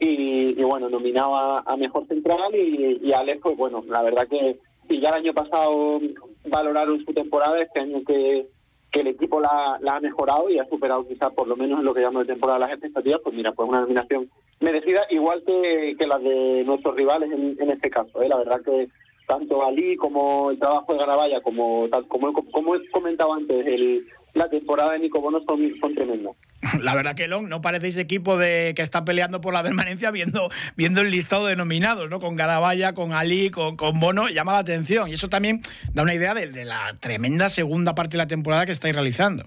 y, 0.00 0.62
bueno, 0.62 0.88
nominado 0.88 1.36
a, 1.36 1.76
Mejor 1.76 2.06
Central 2.06 2.54
y, 2.54 3.00
y, 3.02 3.12
Alex, 3.12 3.40
pues 3.42 3.56
bueno, 3.56 3.84
la 3.88 4.02
verdad 4.02 4.26
que 4.28 4.58
si 4.88 5.00
ya 5.00 5.10
el 5.10 5.16
año 5.16 5.34
pasado 5.34 6.00
valoraron 6.44 7.04
su 7.04 7.12
temporada, 7.12 7.60
este 7.60 7.80
año 7.80 8.02
que, 8.06 8.46
que 8.90 9.00
el 9.00 9.08
equipo 9.08 9.40
la, 9.40 9.78
ha 9.86 10.00
mejorado 10.00 10.48
y 10.50 10.58
ha 10.58 10.68
superado 10.68 11.06
quizás 11.06 11.32
por 11.32 11.48
lo 11.48 11.56
menos 11.56 11.80
en 11.80 11.84
lo 11.84 11.94
que 11.94 12.00
llamamos 12.00 12.26
de 12.26 12.34
temporada 12.34 12.60
las 12.60 12.70
expectativas, 12.70 13.20
pues 13.22 13.34
mira, 13.34 13.52
pues 13.52 13.68
una 13.68 13.80
nominación 13.80 14.30
merecida, 14.60 15.02
igual 15.10 15.42
que, 15.46 15.96
que 15.98 16.06
las 16.06 16.22
de 16.22 16.64
nuestros 16.64 16.94
rivales 16.94 17.30
en, 17.30 17.70
este 17.70 17.90
caso. 17.90 18.22
¿eh? 18.22 18.28
La 18.28 18.36
verdad 18.36 18.62
que 18.62 18.88
tanto 19.26 19.64
Ali 19.64 19.96
como 19.96 20.50
el 20.50 20.58
trabajo 20.58 20.92
de 20.92 20.98
Garabaya, 20.98 21.40
como, 21.40 21.88
como, 22.08 22.32
como 22.32 22.76
he 22.76 22.88
comentado 22.90 23.34
antes, 23.34 23.66
el, 23.66 24.06
la 24.34 24.48
temporada 24.48 24.92
de 24.92 25.00
Nico 25.00 25.20
Bono 25.20 25.40
son, 25.46 25.74
son 25.80 25.94
tremendas. 25.94 26.36
La 26.82 26.94
verdad 26.94 27.14
que 27.14 27.28
Long, 27.28 27.48
no 27.48 27.60
parecéis 27.60 27.96
equipo 27.96 28.36
de 28.38 28.72
que 28.74 28.82
está 28.82 29.04
peleando 29.04 29.40
por 29.40 29.54
la 29.54 29.62
permanencia 29.62 30.10
viendo, 30.10 30.48
viendo 30.76 31.00
el 31.00 31.10
listado 31.10 31.46
de 31.46 31.56
nominados, 31.56 32.08
¿no? 32.10 32.20
Con 32.20 32.36
Garabaya, 32.36 32.94
con 32.94 33.12
Ali, 33.12 33.50
con, 33.50 33.76
con 33.76 34.00
Bono, 34.00 34.28
llama 34.28 34.52
la 34.52 34.58
atención. 34.58 35.08
Y 35.08 35.14
eso 35.14 35.28
también 35.28 35.62
da 35.92 36.02
una 36.02 36.14
idea 36.14 36.34
de, 36.34 36.64
la 36.64 36.96
tremenda 37.00 37.48
segunda 37.48 37.94
parte 37.94 38.12
de 38.12 38.18
la 38.18 38.26
temporada 38.26 38.66
que 38.66 38.72
estáis 38.72 38.94
realizando. 38.94 39.44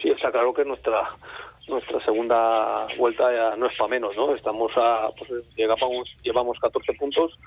Sí, 0.00 0.08
está 0.08 0.30
claro 0.30 0.54
que 0.54 0.64
nuestra 0.64 1.16
nuestra 1.68 2.02
segunda 2.02 2.86
vuelta 2.96 3.30
ya 3.30 3.56
no 3.56 3.66
es 3.66 3.76
para 3.76 3.90
menos, 3.90 4.16
¿no? 4.16 4.34
Estamos 4.34 4.72
a, 4.76 5.10
pues, 5.18 5.44
llegamos, 5.54 6.08
llevamos 6.22 6.58
14 6.60 6.94
puntos 6.94 7.38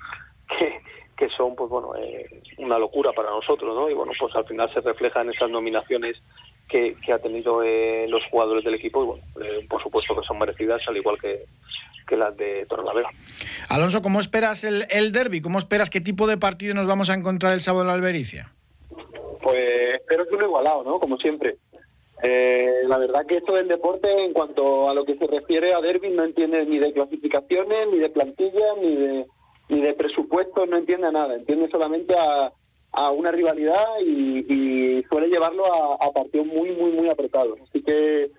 que, 0.47 0.79
que 1.17 1.27
son, 1.35 1.55
pues 1.55 1.71
bueno, 1.71 1.95
eh, 1.95 2.41
una 2.57 2.77
locura 2.77 3.11
para 3.13 3.31
nosotros, 3.31 3.75
¿no? 3.75 3.89
Y 3.89 3.95
bueno, 3.95 4.11
pues 4.19 4.35
al 4.35 4.45
final 4.45 4.71
se 4.73 4.81
refleja 4.81 5.21
en 5.21 5.31
esas 5.31 5.49
nominaciones 5.49 6.17
que, 6.71 7.13
ha 7.13 7.19
tenido 7.19 7.61
eh, 7.63 8.07
los 8.07 8.23
jugadores 8.31 8.63
del 8.63 8.75
equipo 8.75 9.03
y 9.03 9.07
bueno, 9.07 9.23
eh, 9.41 9.65
por 9.69 9.83
supuesto 9.83 10.15
que 10.15 10.25
son 10.25 10.39
merecidas 10.39 10.81
al 10.87 10.97
igual 10.97 11.17
que, 11.19 11.45
que 12.07 12.15
las 12.15 12.35
de 12.37 12.65
Torrelavega. 12.67 13.09
Alonso, 13.69 14.01
¿cómo 14.01 14.19
esperas 14.19 14.63
el, 14.63 14.85
el 14.89 15.11
derby? 15.11 15.41
¿Cómo 15.41 15.59
esperas 15.59 15.89
qué 15.89 15.99
tipo 15.99 16.27
de 16.27 16.37
partido 16.37 16.73
nos 16.73 16.87
vamos 16.87 17.09
a 17.09 17.13
encontrar 17.13 17.53
el 17.53 17.61
sábado 17.61 17.83
en 17.83 17.87
la 17.87 17.93
Albericia? 17.95 18.53
Pues 19.41 19.95
espero 19.95 20.25
que 20.27 20.35
uno 20.35 20.45
igualado, 20.45 20.83
¿no? 20.83 20.99
Como 20.99 21.17
siempre. 21.17 21.57
Eh, 22.23 22.83
la 22.85 22.97
verdad 22.99 23.25
que 23.25 23.37
esto 23.37 23.53
del 23.53 23.67
deporte, 23.67 24.07
en 24.23 24.31
cuanto 24.31 24.89
a 24.89 24.93
lo 24.93 25.03
que 25.03 25.17
se 25.17 25.27
refiere 25.27 25.73
a 25.73 25.81
derby, 25.81 26.11
no 26.11 26.23
entiende 26.23 26.65
ni 26.65 26.77
de 26.77 26.93
clasificaciones, 26.93 27.87
ni 27.91 27.97
de 27.97 28.09
plantillas, 28.09 28.77
ni 28.79 28.95
de, 28.95 29.25
ni 29.69 29.81
de 29.81 29.93
presupuestos, 29.93 30.69
no 30.69 30.77
entiende 30.77 31.11
nada. 31.11 31.35
Entiende 31.35 31.67
solamente 31.69 32.13
a, 32.15 32.51
a 32.91 33.11
una 33.11 33.31
rivalidad 33.31 33.85
y, 34.05 35.03
suele 35.09 35.27
llevarlo 35.27 35.65
a, 35.65 36.11
partidos 36.13 36.47
muy, 36.47 36.71
muy, 36.71 36.91
muy 36.91 37.09
apretados. 37.09 37.59
Así 37.61 37.81
que 37.81 38.31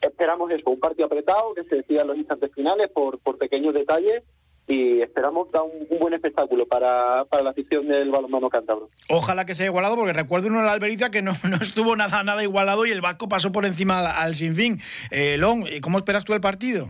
esperamos 0.00 0.50
eso, 0.50 0.70
un 0.70 0.80
partido 0.80 1.06
apretado 1.06 1.54
que 1.54 1.64
se 1.64 1.76
decida 1.76 2.02
en 2.02 2.08
los 2.08 2.16
instantes 2.16 2.52
finales 2.52 2.88
por, 2.92 3.18
pequeños 3.38 3.74
detalles 3.74 4.22
y 4.66 5.00
esperamos 5.00 5.50
dar 5.52 5.62
un, 5.62 5.98
buen 5.98 6.14
espectáculo 6.14 6.66
para, 6.66 7.24
para, 7.26 7.42
la 7.44 7.50
afición 7.50 7.86
del 7.86 8.10
balonmano 8.10 8.48
cántabro. 8.48 8.88
Ojalá 9.08 9.44
que 9.44 9.54
sea 9.54 9.66
igualado, 9.66 9.94
porque 9.96 10.12
recuerdo 10.12 10.48
uno 10.48 10.60
en 10.60 10.66
la 10.66 10.72
Albericia 10.72 11.10
que 11.10 11.22
no, 11.22 11.32
no 11.48 11.56
estuvo 11.56 11.94
nada 11.94 12.24
nada 12.24 12.42
igualado 12.42 12.86
y 12.86 12.90
el 12.90 13.00
Vasco 13.00 13.28
pasó 13.28 13.52
por 13.52 13.66
encima 13.66 14.10
al, 14.10 14.34
sinfín. 14.34 14.80
Eh, 15.10 15.36
Long, 15.36 15.66
¿cómo 15.80 15.98
esperas 15.98 16.24
tú 16.24 16.32
el 16.32 16.40
partido? 16.40 16.88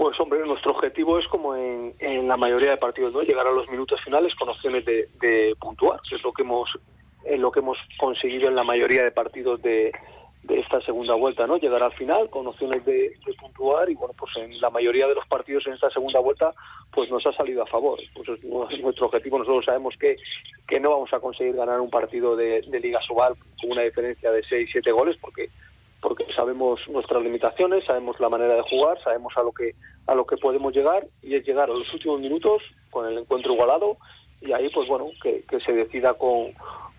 Pues 0.00 0.18
hombre, 0.18 0.40
nuestro 0.46 0.70
objetivo 0.70 1.18
es 1.18 1.28
como 1.28 1.54
en, 1.54 1.94
en 1.98 2.26
la 2.26 2.38
mayoría 2.38 2.70
de 2.70 2.78
partidos, 2.78 3.12
¿no? 3.12 3.20
Llegar 3.20 3.46
a 3.46 3.52
los 3.52 3.68
minutos 3.68 4.00
finales 4.02 4.34
con 4.34 4.48
opciones 4.48 4.82
de, 4.86 5.10
de 5.20 5.54
puntuar, 5.60 6.00
que 6.08 6.16
es 6.16 6.22
lo 6.22 6.32
que 6.32 6.40
hemos 6.40 6.70
lo 7.36 7.52
que 7.52 7.60
hemos 7.60 7.76
conseguido 7.98 8.48
en 8.48 8.54
la 8.54 8.64
mayoría 8.64 9.04
de 9.04 9.10
partidos 9.10 9.60
de, 9.60 9.92
de 10.44 10.58
esta 10.58 10.80
segunda 10.80 11.14
vuelta, 11.16 11.46
¿no? 11.46 11.58
Llegar 11.58 11.82
al 11.82 11.92
final 11.92 12.30
con 12.30 12.46
opciones 12.46 12.82
de, 12.86 13.12
puntuar 13.38 13.90
y 13.90 13.94
bueno, 13.94 14.14
pues 14.18 14.34
en 14.38 14.58
la 14.58 14.70
mayoría 14.70 15.06
de 15.06 15.16
los 15.16 15.26
partidos 15.26 15.66
en 15.66 15.74
esta 15.74 15.90
segunda 15.90 16.20
vuelta 16.20 16.54
pues 16.92 17.10
nos 17.10 17.26
ha 17.26 17.32
salido 17.34 17.62
a 17.62 17.66
favor. 17.66 18.00
Pues 18.14 18.26
es 18.70 18.80
nuestro 18.80 19.04
objetivo, 19.04 19.38
nosotros 19.38 19.66
sabemos 19.66 19.94
que, 20.00 20.16
que 20.66 20.80
no 20.80 20.92
vamos 20.92 21.12
a 21.12 21.20
conseguir 21.20 21.56
ganar 21.56 21.78
un 21.78 21.90
partido 21.90 22.36
de, 22.36 22.62
de 22.62 22.80
Liga 22.80 23.00
Sobal 23.06 23.34
con 23.60 23.72
una 23.72 23.82
diferencia 23.82 24.32
de 24.32 24.42
6, 24.44 24.70
7 24.72 24.92
goles 24.92 25.18
porque 25.20 25.50
porque 26.00 26.24
sabemos 26.34 26.80
nuestras 26.88 27.22
limitaciones, 27.22 27.84
sabemos 27.84 28.18
la 28.20 28.28
manera 28.28 28.54
de 28.54 28.62
jugar, 28.62 29.02
sabemos 29.02 29.32
a 29.36 29.42
lo 29.42 29.52
que 29.52 29.74
a 30.06 30.14
lo 30.14 30.26
que 30.26 30.36
podemos 30.36 30.74
llegar 30.74 31.06
y 31.22 31.34
es 31.34 31.44
llegar 31.44 31.70
a 31.70 31.74
los 31.74 31.92
últimos 31.92 32.20
minutos 32.20 32.62
con 32.90 33.06
el 33.06 33.18
encuentro 33.18 33.52
igualado 33.52 33.96
y 34.40 34.52
ahí 34.52 34.68
pues 34.70 34.88
bueno 34.88 35.10
que, 35.22 35.44
que 35.48 35.60
se 35.60 35.72
decida 35.72 36.14
con 36.14 36.52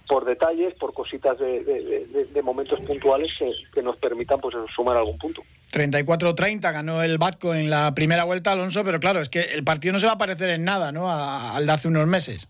por 0.08 0.26
detalles, 0.26 0.74
por 0.74 0.94
cositas 0.94 1.40
de, 1.40 1.64
de, 1.64 2.26
de 2.26 2.42
momentos 2.42 2.82
puntuales 2.82 3.32
que, 3.40 3.50
que, 3.74 3.82
nos 3.82 3.96
permitan 3.96 4.42
pues 4.42 4.54
sumar 4.76 4.98
algún 4.98 5.18
punto. 5.18 5.42
34-30 5.72 6.62
ganó 6.74 7.02
el 7.02 7.18
Batco 7.18 7.54
en 7.54 7.70
la 7.70 7.94
primera 7.96 8.26
vuelta, 8.26 8.52
Alonso, 8.52 8.84
pero 8.84 9.00
claro, 9.00 9.22
es 9.22 9.30
que 9.30 9.40
el 9.40 9.64
partido 9.64 9.94
no 9.94 10.00
se 10.00 10.08
va 10.08 10.14
a 10.14 10.18
parecer 10.18 10.50
en 10.50 10.66
nada, 10.66 10.92
¿no? 10.92 11.10
A, 11.10 11.56
al 11.56 11.66
de 11.66 11.72
hace 11.72 11.88
unos 11.88 12.08
meses. 12.08 12.46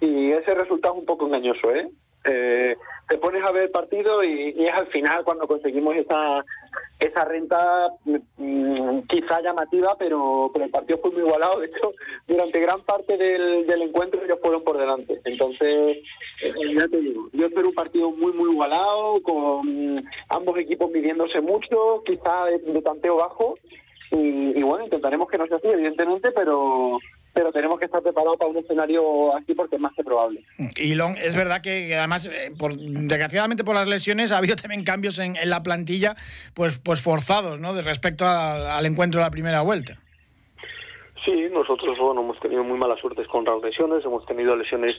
Y 0.00 0.30
ese 0.30 0.54
resultado 0.54 0.94
es 0.94 1.00
un 1.00 1.06
poco 1.06 1.26
engañoso, 1.26 1.74
¿eh? 1.74 1.90
Eh 2.24 2.76
te 3.10 3.18
pones 3.18 3.44
a 3.44 3.50
ver 3.50 3.64
el 3.64 3.70
partido 3.70 4.22
y, 4.22 4.54
y, 4.56 4.64
es 4.66 4.72
al 4.72 4.86
final 4.86 5.24
cuando 5.24 5.48
conseguimos 5.48 5.96
esa 5.96 6.44
esa 7.00 7.24
renta 7.24 7.88
mmm, 8.36 9.00
quizá 9.08 9.40
llamativa, 9.42 9.96
pero, 9.98 10.48
pero 10.52 10.66
el 10.66 10.70
partido 10.70 11.00
fue 11.00 11.10
muy 11.10 11.22
igualado. 11.22 11.58
De 11.58 11.66
hecho, 11.66 11.92
durante 12.28 12.60
gran 12.60 12.82
parte 12.82 13.16
del, 13.16 13.66
del 13.66 13.82
encuentro 13.82 14.22
ellos 14.22 14.38
fueron 14.40 14.62
por 14.62 14.78
delante. 14.78 15.20
Entonces, 15.24 15.96
eh, 16.42 16.52
ya 16.76 16.86
te 16.86 16.98
digo, 16.98 17.28
yo 17.32 17.46
espero 17.46 17.68
un 17.68 17.74
partido 17.74 18.10
muy, 18.12 18.32
muy 18.32 18.52
igualado, 18.52 19.20
con 19.22 20.04
ambos 20.28 20.58
equipos 20.58 20.90
midiéndose 20.92 21.40
mucho, 21.40 22.04
quizá 22.04 22.44
de, 22.44 22.58
de 22.58 22.82
tanteo 22.82 23.16
bajo. 23.16 23.58
Y, 24.12 24.58
y 24.58 24.62
bueno, 24.62 24.84
intentaremos 24.84 25.28
que 25.28 25.38
no 25.38 25.46
sea 25.46 25.56
así, 25.56 25.68
evidentemente, 25.68 26.30
pero 26.32 26.98
pero 27.32 27.52
tenemos 27.52 27.78
que 27.78 27.86
estar 27.86 28.02
preparados 28.02 28.36
para 28.36 28.50
un 28.50 28.56
escenario 28.58 29.34
así 29.36 29.54
porque 29.54 29.76
es 29.76 29.80
más 29.80 29.92
que 29.94 30.02
probable. 30.02 30.44
Y 30.76 30.94
Long, 30.94 31.16
es 31.16 31.34
verdad 31.34 31.60
que 31.60 31.94
además, 31.96 32.26
eh, 32.26 32.52
por, 32.58 32.76
desgraciadamente 32.76 33.64
por 33.64 33.74
las 33.74 33.88
lesiones, 33.88 34.32
ha 34.32 34.38
habido 34.38 34.56
también 34.56 34.84
cambios 34.84 35.18
en, 35.18 35.36
en 35.36 35.50
la 35.50 35.62
plantilla 35.62 36.16
pues, 36.54 36.78
pues 36.78 37.00
forzados, 37.00 37.60
¿no? 37.60 37.74
De 37.74 37.82
respecto 37.82 38.24
a, 38.26 38.76
al 38.76 38.86
encuentro 38.86 39.20
de 39.20 39.26
la 39.26 39.30
primera 39.30 39.60
vuelta. 39.62 39.98
Sí, 41.24 41.48
nosotros 41.52 41.98
bueno, 41.98 42.22
hemos 42.22 42.40
tenido 42.40 42.64
muy 42.64 42.78
malas 42.78 42.98
suertes 42.98 43.26
con 43.28 43.44
las 43.44 43.60
lesiones, 43.62 44.04
hemos 44.04 44.24
tenido 44.24 44.56
lesiones 44.56 44.94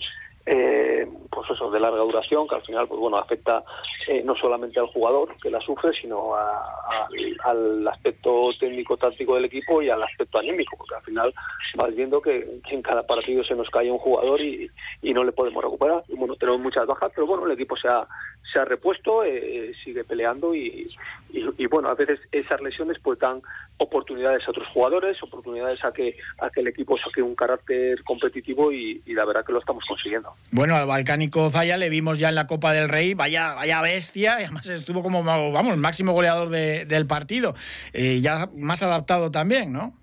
eh, 0.45 1.07
pues 1.29 1.49
eso, 1.51 1.69
de 1.69 1.79
larga 1.79 1.99
duración, 1.99 2.47
que 2.47 2.55
al 2.55 2.63
final 2.63 2.87
pues 2.87 2.99
bueno 2.99 3.17
afecta 3.17 3.63
eh, 4.07 4.23
no 4.23 4.35
solamente 4.35 4.79
al 4.79 4.87
jugador 4.87 5.35
que 5.41 5.49
la 5.49 5.59
sufre, 5.61 5.91
sino 5.93 6.35
a, 6.35 7.07
al 7.43 7.87
aspecto 7.87 8.49
técnico-táctico 8.59 9.35
del 9.35 9.45
equipo 9.45 9.81
y 9.81 9.89
al 9.89 10.01
aspecto 10.03 10.39
anímico, 10.39 10.75
porque 10.77 10.95
al 10.95 11.03
final 11.03 11.33
vas 11.75 11.95
viendo 11.95 12.21
que, 12.21 12.59
que, 12.67 12.75
en 12.75 12.81
cada 12.81 13.05
partido 13.05 13.43
se 13.43 13.55
nos 13.55 13.69
cae 13.69 13.91
un 13.91 13.97
jugador 13.97 14.41
y, 14.41 14.69
y 15.01 15.13
no 15.13 15.23
le 15.23 15.31
podemos 15.31 15.63
recuperar. 15.63 16.03
Y 16.07 16.15
bueno, 16.15 16.35
tenemos 16.35 16.59
muchas 16.59 16.85
bajas, 16.85 17.11
pero 17.13 17.27
bueno, 17.27 17.45
el 17.45 17.51
equipo 17.51 17.77
se 17.77 17.87
ha, 17.87 18.07
se 18.51 18.59
ha 18.59 18.65
repuesto, 18.65 19.23
eh, 19.23 19.71
sigue 19.83 20.03
peleando 20.03 20.53
y, 20.53 20.89
y, 21.31 21.65
bueno, 21.67 21.89
a 21.89 21.95
veces 21.95 22.19
esas 22.31 22.61
lesiones 22.61 22.97
pues 23.01 23.19
dan 23.19 23.41
oportunidades 23.77 24.45
a 24.47 24.51
otros 24.51 24.67
jugadores, 24.73 25.21
oportunidades 25.23 25.83
a 25.83 25.91
que, 25.91 26.17
a 26.39 26.49
que 26.49 26.61
el 26.61 26.67
equipo 26.67 26.97
saque 26.97 27.21
un 27.21 27.35
carácter 27.35 28.03
competitivo 28.03 28.71
y, 28.71 29.01
y 29.05 29.13
la 29.13 29.25
verdad 29.25 29.45
que 29.45 29.53
lo 29.53 29.59
estamos 29.59 29.83
consiguiendo. 29.87 30.33
Bueno, 30.51 30.75
al 30.75 30.87
balcánico 30.87 31.49
Zaya 31.49 31.77
le 31.77 31.89
vimos 31.89 32.19
ya 32.19 32.29
en 32.29 32.35
la 32.35 32.47
Copa 32.47 32.73
del 32.73 32.89
Rey, 32.89 33.13
vaya, 33.13 33.53
vaya 33.53 33.81
bestia, 33.81 34.39
y 34.39 34.43
además 34.43 34.67
estuvo 34.67 35.01
como, 35.01 35.23
vamos, 35.23 35.73
el 35.73 35.79
máximo 35.79 36.13
goleador 36.13 36.49
de, 36.49 36.85
del 36.85 37.07
partido, 37.07 37.55
eh, 37.93 38.19
ya 38.21 38.49
más 38.55 38.83
adaptado 38.83 39.31
también, 39.31 39.71
¿no? 39.71 40.00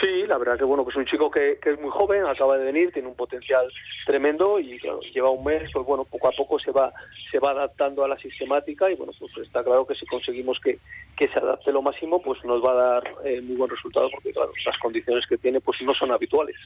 Sí, 0.00 0.24
la 0.26 0.38
verdad 0.38 0.56
que 0.56 0.64
bueno, 0.64 0.84
pues 0.84 0.96
un 0.96 1.04
chico 1.04 1.30
que, 1.30 1.58
que, 1.60 1.70
es 1.70 1.80
muy 1.80 1.90
joven, 1.90 2.24
acaba 2.24 2.56
de 2.56 2.64
venir, 2.64 2.92
tiene 2.92 3.08
un 3.08 3.16
potencial 3.16 3.66
tremendo 4.06 4.60
y 4.60 4.78
lleva 5.12 5.30
un 5.30 5.44
mes, 5.44 5.68
pues 5.72 5.84
bueno, 5.84 6.04
poco 6.04 6.28
a 6.28 6.32
poco 6.32 6.58
se 6.60 6.70
va 6.70 6.92
se 7.30 7.38
va 7.38 7.52
adaptando 7.52 8.04
a 8.04 8.08
la 8.08 8.18
sistemática 8.18 8.90
y 8.90 8.94
bueno, 8.94 9.12
pues 9.18 9.32
está 9.46 9.62
claro 9.62 9.86
que 9.86 9.94
si 9.94 10.06
conseguimos 10.06 10.58
que, 10.60 10.78
que 11.16 11.28
se 11.28 11.38
adapte 11.38 11.72
lo 11.72 11.82
máximo, 11.82 12.20
pues 12.22 12.42
nos 12.44 12.62
va 12.62 12.72
a 12.72 12.74
dar 12.74 13.14
eh, 13.24 13.40
muy 13.40 13.56
buen 13.56 13.70
resultado 13.70 14.08
porque 14.10 14.32
claro, 14.32 14.52
las 14.64 14.78
condiciones 14.78 15.24
que 15.28 15.38
tiene 15.38 15.60
pues 15.60 15.80
no 15.82 15.94
son 15.94 16.12
habituales. 16.12 16.56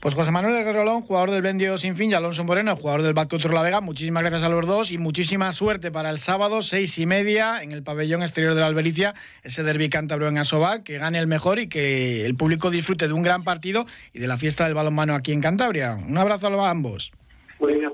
Pues 0.00 0.14
José 0.14 0.30
Manuel 0.30 0.64
Guerrolón, 0.64 1.02
jugador 1.02 1.30
del 1.30 1.42
Bendio 1.42 1.76
Sin 1.78 1.96
Fin, 1.96 2.10
y 2.10 2.14
Alonso 2.14 2.44
Moreno, 2.44 2.76
jugador 2.76 3.02
del 3.02 3.14
Bat 3.14 3.28
contra 3.28 3.52
la 3.52 3.62
Vega, 3.62 3.80
muchísimas 3.80 4.22
gracias 4.22 4.42
a 4.42 4.48
los 4.48 4.66
dos 4.66 4.90
y 4.90 4.98
muchísima 4.98 5.50
suerte 5.52 5.90
para 5.90 6.10
el 6.10 6.18
sábado, 6.18 6.62
seis 6.62 6.98
y 6.98 7.06
media, 7.06 7.62
en 7.62 7.72
el 7.72 7.82
pabellón 7.82 8.22
exterior 8.22 8.54
de 8.54 8.60
la 8.60 8.66
Albericia, 8.66 9.14
ese 9.42 9.62
derbi 9.62 9.88
cántabro 9.88 10.28
en 10.28 10.38
Asobal, 10.38 10.82
que 10.82 10.98
gane 10.98 11.18
el 11.18 11.26
mejor 11.26 11.58
y 11.58 11.68
que 11.68 12.17
el 12.24 12.34
público 12.34 12.70
disfrute 12.70 13.08
de 13.08 13.14
un 13.14 13.22
gran 13.22 13.44
partido 13.44 13.86
y 14.12 14.18
de 14.18 14.28
la 14.28 14.38
fiesta 14.38 14.64
del 14.64 14.74
balonmano 14.74 15.14
aquí 15.14 15.32
en 15.32 15.40
Cantabria. 15.40 15.94
Un 15.94 16.18
abrazo 16.18 16.48
a 16.48 16.70
ambos. 16.70 17.12
Muy 17.60 17.74
bien. 17.74 17.88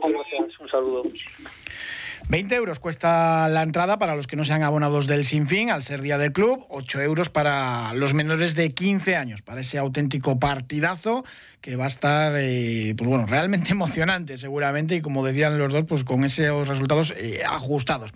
Un 0.60 0.68
saludo. 0.68 1.02
20 2.28 2.54
euros 2.54 2.80
cuesta 2.80 3.48
la 3.48 3.62
entrada 3.62 3.98
para 3.98 4.16
los 4.16 4.26
que 4.26 4.36
no 4.36 4.44
sean 4.44 4.62
abonados 4.62 5.06
del 5.06 5.24
Sinfín 5.24 5.70
al 5.70 5.82
ser 5.82 6.00
día 6.00 6.18
del 6.18 6.32
club, 6.32 6.64
8 6.70 7.02
euros 7.02 7.28
para 7.28 7.92
los 7.94 8.14
menores 8.14 8.54
de 8.54 8.72
15 8.72 9.16
años, 9.16 9.42
para 9.42 9.60
ese 9.60 9.78
auténtico 9.78 10.38
partidazo 10.38 11.24
que 11.64 11.76
va 11.76 11.84
a 11.84 11.88
estar, 11.88 12.34
eh, 12.36 12.94
pues 12.94 13.08
bueno, 13.08 13.24
realmente 13.24 13.70
emocionante 13.72 14.36
seguramente 14.36 14.96
y 14.96 15.00
como 15.00 15.24
decían 15.24 15.58
los 15.58 15.72
dos, 15.72 15.86
pues 15.88 16.04
con 16.04 16.22
esos 16.22 16.68
resultados 16.68 17.14
eh, 17.16 17.40
ajustados. 17.48 18.10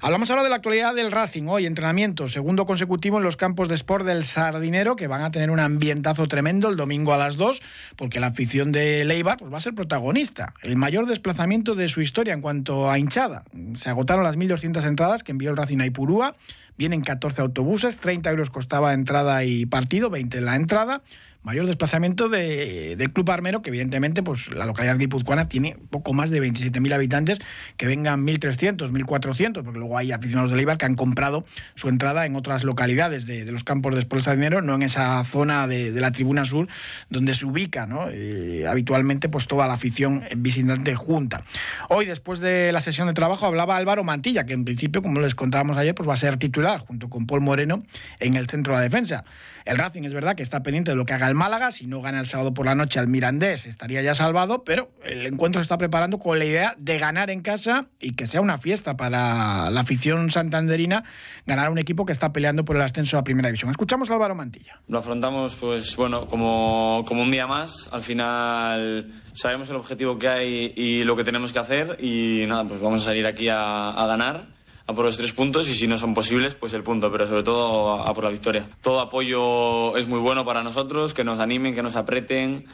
Hablamos 0.00 0.30
ahora 0.30 0.42
de 0.42 0.48
la 0.48 0.56
actualidad 0.56 0.96
del 0.96 1.12
Racing, 1.12 1.46
hoy 1.46 1.66
entrenamiento, 1.66 2.28
segundo 2.28 2.66
consecutivo 2.66 3.18
en 3.18 3.22
los 3.22 3.36
campos 3.36 3.68
de 3.68 3.76
sport 3.76 4.04
del 4.04 4.24
Sardinero, 4.24 4.96
que 4.96 5.06
van 5.06 5.22
a 5.22 5.30
tener 5.30 5.50
un 5.50 5.60
ambientazo 5.60 6.26
tremendo 6.26 6.68
el 6.68 6.76
domingo 6.76 7.12
a 7.12 7.18
las 7.18 7.36
2, 7.36 7.62
porque 7.94 8.18
la 8.18 8.28
afición 8.28 8.72
de 8.72 9.04
Leibar 9.04 9.38
pues, 9.38 9.52
va 9.52 9.58
a 9.58 9.60
ser 9.60 9.74
protagonista. 9.74 10.54
El 10.62 10.74
mayor 10.74 11.06
desplazamiento 11.06 11.76
de 11.76 11.88
su 11.88 12.00
historia 12.00 12.34
en 12.34 12.40
cuanto 12.40 12.90
a 12.90 12.98
hinchada. 12.98 13.44
Se 13.76 13.88
agotaron 13.90 14.24
las 14.24 14.36
1.200 14.36 14.84
entradas 14.84 15.22
que 15.22 15.32
envió 15.32 15.50
el 15.50 15.56
Racing 15.56 15.80
a 15.80 15.86
Ipurúa, 15.86 16.36
vienen 16.76 17.02
14 17.02 17.42
autobuses, 17.42 17.98
30 17.98 18.30
euros 18.30 18.50
costaba 18.50 18.92
entrada 18.92 19.44
y 19.44 19.66
partido, 19.66 20.10
20 20.10 20.40
la 20.40 20.56
entrada 20.56 21.02
mayor 21.48 21.66
desplazamiento 21.66 22.28
de, 22.28 22.94
del 22.96 23.10
Club 23.10 23.30
Armero, 23.30 23.62
que 23.62 23.70
evidentemente 23.70 24.22
pues, 24.22 24.48
la 24.48 24.66
localidad 24.66 24.98
guipuzcoana 24.98 25.48
tiene 25.48 25.78
poco 25.88 26.12
más 26.12 26.28
de 26.28 26.42
27.000 26.42 26.92
habitantes, 26.92 27.38
que 27.78 27.86
vengan 27.86 28.26
1.300, 28.26 28.90
1.400, 28.90 29.64
porque 29.64 29.78
luego 29.78 29.96
hay 29.96 30.12
aficionados 30.12 30.50
de 30.50 30.58
Leibar 30.58 30.76
que 30.76 30.84
han 30.84 30.94
comprado 30.94 31.46
su 31.74 31.88
entrada 31.88 32.26
en 32.26 32.36
otras 32.36 32.64
localidades 32.64 33.24
de, 33.24 33.50
los 33.50 33.64
campos 33.64 33.94
de 33.94 34.02
Espuela 34.02 34.34
Dinero, 34.34 34.60
no 34.60 34.74
en 34.74 34.82
esa 34.82 35.24
zona 35.24 35.66
de, 35.66 35.90
la 35.92 36.12
tribuna 36.12 36.44
sur 36.44 36.68
donde 37.08 37.32
se 37.32 37.46
ubica 37.46 37.88
eh, 38.12 38.66
habitualmente 38.68 39.30
pues, 39.30 39.46
toda 39.46 39.66
la 39.66 39.72
afición 39.72 40.24
visitante 40.36 40.96
junta. 40.96 41.44
Hoy, 41.88 42.04
después 42.04 42.40
de 42.40 42.72
la 42.72 42.82
sesión 42.82 43.08
de 43.08 43.14
trabajo, 43.14 43.46
hablaba 43.46 43.78
Álvaro 43.78 44.04
Mantilla, 44.04 44.44
que 44.44 44.52
en 44.52 44.66
principio, 44.66 45.00
como 45.00 45.18
les 45.20 45.34
contábamos 45.34 45.78
ayer, 45.78 45.94
pues 45.94 46.06
va 46.06 46.12
a 46.12 46.18
ser 46.18 46.36
titular 46.36 46.80
junto 46.80 47.08
con 47.08 47.26
Paul 47.26 47.40
Moreno 47.40 47.82
en 48.20 48.34
el 48.34 48.50
centro 48.50 48.74
de 48.74 48.80
la 48.80 48.82
defensa. 48.82 49.24
El 49.64 49.76
Racing 49.78 50.02
es 50.04 50.14
verdad 50.14 50.34
que 50.34 50.42
está 50.42 50.62
pendiente 50.62 50.90
de 50.90 50.96
lo 50.96 51.04
que 51.04 51.12
haga 51.12 51.28
el 51.28 51.37
Málaga. 51.38 51.72
Si 51.72 51.86
no 51.86 52.02
gana 52.02 52.20
el 52.20 52.26
sábado 52.26 52.52
por 52.52 52.66
la 52.66 52.74
noche 52.74 52.98
al 52.98 53.08
Mirandés, 53.08 53.64
estaría 53.64 54.02
ya 54.02 54.14
salvado, 54.14 54.64
pero 54.64 54.90
el 55.04 55.26
encuentro 55.26 55.60
se 55.60 55.62
está 55.62 55.78
preparando 55.78 56.18
con 56.18 56.38
la 56.38 56.44
idea 56.44 56.74
de 56.76 56.98
ganar 56.98 57.30
en 57.30 57.40
casa 57.40 57.86
y 57.98 58.14
que 58.14 58.26
sea 58.26 58.42
una 58.42 58.58
fiesta 58.58 58.96
para 58.96 59.70
la 59.70 59.80
afición 59.80 60.30
santanderina 60.30 61.04
ganar 61.46 61.68
a 61.68 61.70
un 61.70 61.78
equipo 61.78 62.04
que 62.04 62.12
está 62.12 62.32
peleando 62.32 62.64
por 62.64 62.76
el 62.76 62.82
ascenso 62.82 63.16
a 63.16 63.24
Primera 63.24 63.48
División. 63.48 63.70
Escuchamos 63.70 64.10
a 64.10 64.14
Álvaro 64.14 64.34
Mantilla. 64.34 64.80
Lo 64.88 64.98
afrontamos, 64.98 65.54
pues 65.54 65.96
bueno, 65.96 66.26
como, 66.26 67.04
como 67.06 67.22
un 67.22 67.30
día 67.30 67.46
más. 67.46 67.88
Al 67.92 68.02
final 68.02 69.22
sabemos 69.32 69.70
el 69.70 69.76
objetivo 69.76 70.18
que 70.18 70.28
hay 70.28 70.72
y 70.76 71.04
lo 71.04 71.16
que 71.16 71.24
tenemos 71.24 71.52
que 71.52 71.58
hacer 71.60 71.96
y 72.00 72.44
nada, 72.46 72.64
pues 72.64 72.80
vamos 72.80 73.02
a 73.02 73.04
salir 73.06 73.26
aquí 73.26 73.48
a, 73.48 73.90
a 73.90 74.06
ganar 74.06 74.57
a 74.88 74.94
por 74.94 75.04
los 75.04 75.18
tres 75.18 75.32
puntos 75.32 75.68
y 75.68 75.74
si 75.74 75.86
no 75.86 75.98
son 75.98 76.14
posibles, 76.14 76.54
pues 76.54 76.72
el 76.72 76.82
punto, 76.82 77.12
pero 77.12 77.28
sobre 77.28 77.42
todo 77.42 77.90
a, 77.90 78.08
a 78.08 78.14
por 78.14 78.24
la 78.24 78.30
victoria. 78.30 78.66
Todo 78.80 79.00
apoyo 79.00 79.94
es 79.98 80.08
muy 80.08 80.18
bueno 80.18 80.46
para 80.46 80.62
nosotros, 80.62 81.12
que 81.12 81.24
nos 81.24 81.38
animen, 81.40 81.74
que 81.74 81.82
nos 81.82 81.94
aprieten. 81.94 82.64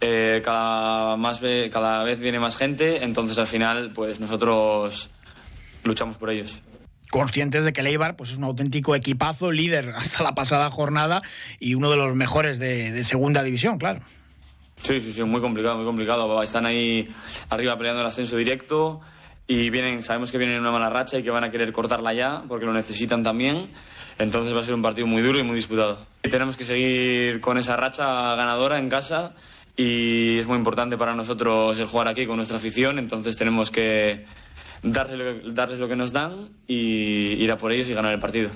Eh, 0.00 0.42
cada, 0.44 1.16
más 1.16 1.40
cada 1.70 2.02
vez 2.02 2.18
viene 2.18 2.40
más 2.40 2.56
gente, 2.56 3.04
entonces 3.04 3.38
al 3.38 3.46
final 3.46 3.92
pues 3.94 4.20
nosotros 4.20 5.08
luchamos 5.84 6.16
por 6.16 6.30
ellos 6.30 6.60
conscientes 7.08 7.64
de 7.64 7.72
que 7.72 7.80
el 7.80 7.86
Eibar 7.86 8.16
pues, 8.16 8.32
es 8.32 8.36
un 8.36 8.44
auténtico 8.44 8.94
equipazo, 8.94 9.52
líder 9.52 9.94
hasta 9.96 10.24
la 10.24 10.34
pasada 10.34 10.70
jornada 10.70 11.22
y 11.60 11.74
uno 11.74 11.90
de 11.90 11.96
los 11.96 12.14
mejores 12.14 12.58
de, 12.58 12.90
de 12.90 13.04
segunda 13.04 13.42
división, 13.44 13.78
claro. 13.78 14.00
Sí, 14.82 15.00
sí, 15.00 15.12
sí, 15.12 15.22
muy 15.22 15.40
complicado, 15.40 15.76
muy 15.76 15.86
complicado. 15.86 16.42
Están 16.42 16.66
ahí 16.66 17.08
arriba 17.48 17.78
peleando 17.78 18.02
el 18.02 18.08
ascenso 18.08 18.36
directo 18.36 19.00
y 19.48 19.70
vienen, 19.70 20.02
sabemos 20.02 20.32
que 20.32 20.38
vienen 20.38 20.56
en 20.56 20.62
una 20.62 20.72
mala 20.72 20.90
racha 20.90 21.18
y 21.18 21.22
que 21.22 21.30
van 21.30 21.44
a 21.44 21.50
querer 21.50 21.72
cortarla 21.72 22.12
ya 22.12 22.42
porque 22.48 22.66
lo 22.66 22.72
necesitan 22.72 23.22
también. 23.22 23.70
Entonces 24.18 24.54
va 24.54 24.60
a 24.60 24.64
ser 24.64 24.74
un 24.74 24.82
partido 24.82 25.06
muy 25.06 25.22
duro 25.22 25.38
y 25.38 25.42
muy 25.42 25.56
disputado. 25.56 25.98
Y 26.22 26.30
tenemos 26.30 26.56
que 26.56 26.64
seguir 26.64 27.40
con 27.40 27.58
esa 27.58 27.76
racha 27.76 28.34
ganadora 28.34 28.78
en 28.78 28.88
casa 28.88 29.34
y 29.76 30.38
es 30.38 30.46
muy 30.46 30.56
importante 30.56 30.96
para 30.96 31.14
nosotros 31.14 31.78
el 31.78 31.86
jugar 31.86 32.08
aquí 32.08 32.26
con 32.26 32.36
nuestra 32.36 32.56
afición, 32.56 32.98
entonces 32.98 33.36
tenemos 33.36 33.70
que 33.70 34.24
darles, 34.82 35.54
darles 35.54 35.78
lo 35.78 35.86
que 35.86 35.96
nos 35.96 36.12
dan 36.12 36.46
y 36.66 37.34
ir 37.42 37.52
a 37.52 37.58
por 37.58 37.72
ellos 37.72 37.88
y 37.88 37.94
ganar 37.94 38.12
el 38.12 38.20
partido. 38.20 38.50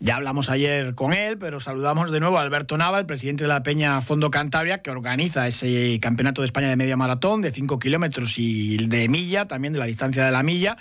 Ya 0.00 0.16
hablamos 0.16 0.50
ayer 0.50 0.94
con 0.94 1.12
él, 1.12 1.38
pero 1.38 1.60
saludamos 1.60 2.10
de 2.10 2.20
nuevo 2.20 2.38
a 2.38 2.42
Alberto 2.42 2.76
Nava, 2.76 2.98
el 2.98 3.06
presidente 3.06 3.44
de 3.44 3.48
la 3.48 3.62
Peña 3.62 4.00
Fondo 4.02 4.30
Cantabria, 4.30 4.82
que 4.82 4.90
organiza 4.90 5.46
ese 5.46 5.98
Campeonato 6.00 6.42
de 6.42 6.46
España 6.46 6.68
de 6.68 6.76
Media 6.76 6.96
Maratón 6.96 7.42
de 7.42 7.50
5 7.50 7.78
kilómetros 7.78 8.34
y 8.36 8.76
de 8.88 9.08
milla, 9.08 9.46
también 9.46 9.72
de 9.72 9.78
la 9.78 9.86
distancia 9.86 10.24
de 10.24 10.32
la 10.32 10.42
milla. 10.42 10.76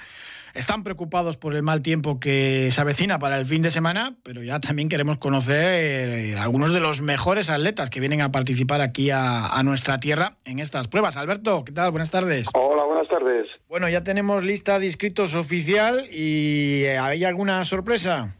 Están 0.53 0.83
preocupados 0.83 1.35
por 1.35 1.55
el 1.55 1.63
mal 1.63 1.81
tiempo 1.81 2.19
que 2.19 2.69
se 2.71 2.79
avecina 2.79 3.17
para 3.17 3.39
el 3.39 3.45
fin 3.47 3.63
de 3.63 3.71
semana, 3.71 4.15
pero 4.23 4.43
ya 4.43 4.59
también 4.59 4.87
queremos 4.87 5.17
conocer 5.17 6.09
eh, 6.09 6.37
algunos 6.37 6.73
de 6.73 6.79
los 6.79 7.01
mejores 7.01 7.49
atletas 7.49 7.89
que 7.89 7.99
vienen 7.99 8.21
a 8.21 8.31
participar 8.31 8.81
aquí 8.81 9.09
a, 9.09 9.47
a, 9.47 9.63
nuestra 9.63 9.99
tierra 9.99 10.33
en 10.45 10.59
estas 10.59 10.87
pruebas. 10.89 11.17
Alberto, 11.17 11.63
¿qué 11.63 11.71
tal? 11.71 11.89
Buenas 11.89 12.11
tardes. 12.11 12.47
Hola, 12.53 12.83
buenas 12.83 13.07
tardes. 13.07 13.47
Bueno, 13.67 13.89
ya 13.89 14.03
tenemos 14.03 14.43
lista 14.43 14.77
de 14.77 14.85
inscritos 14.85 15.33
oficial 15.33 16.05
y 16.11 16.83
eh, 16.83 16.99
¿hay 16.99 17.23
alguna 17.23 17.65
sorpresa? 17.65 18.35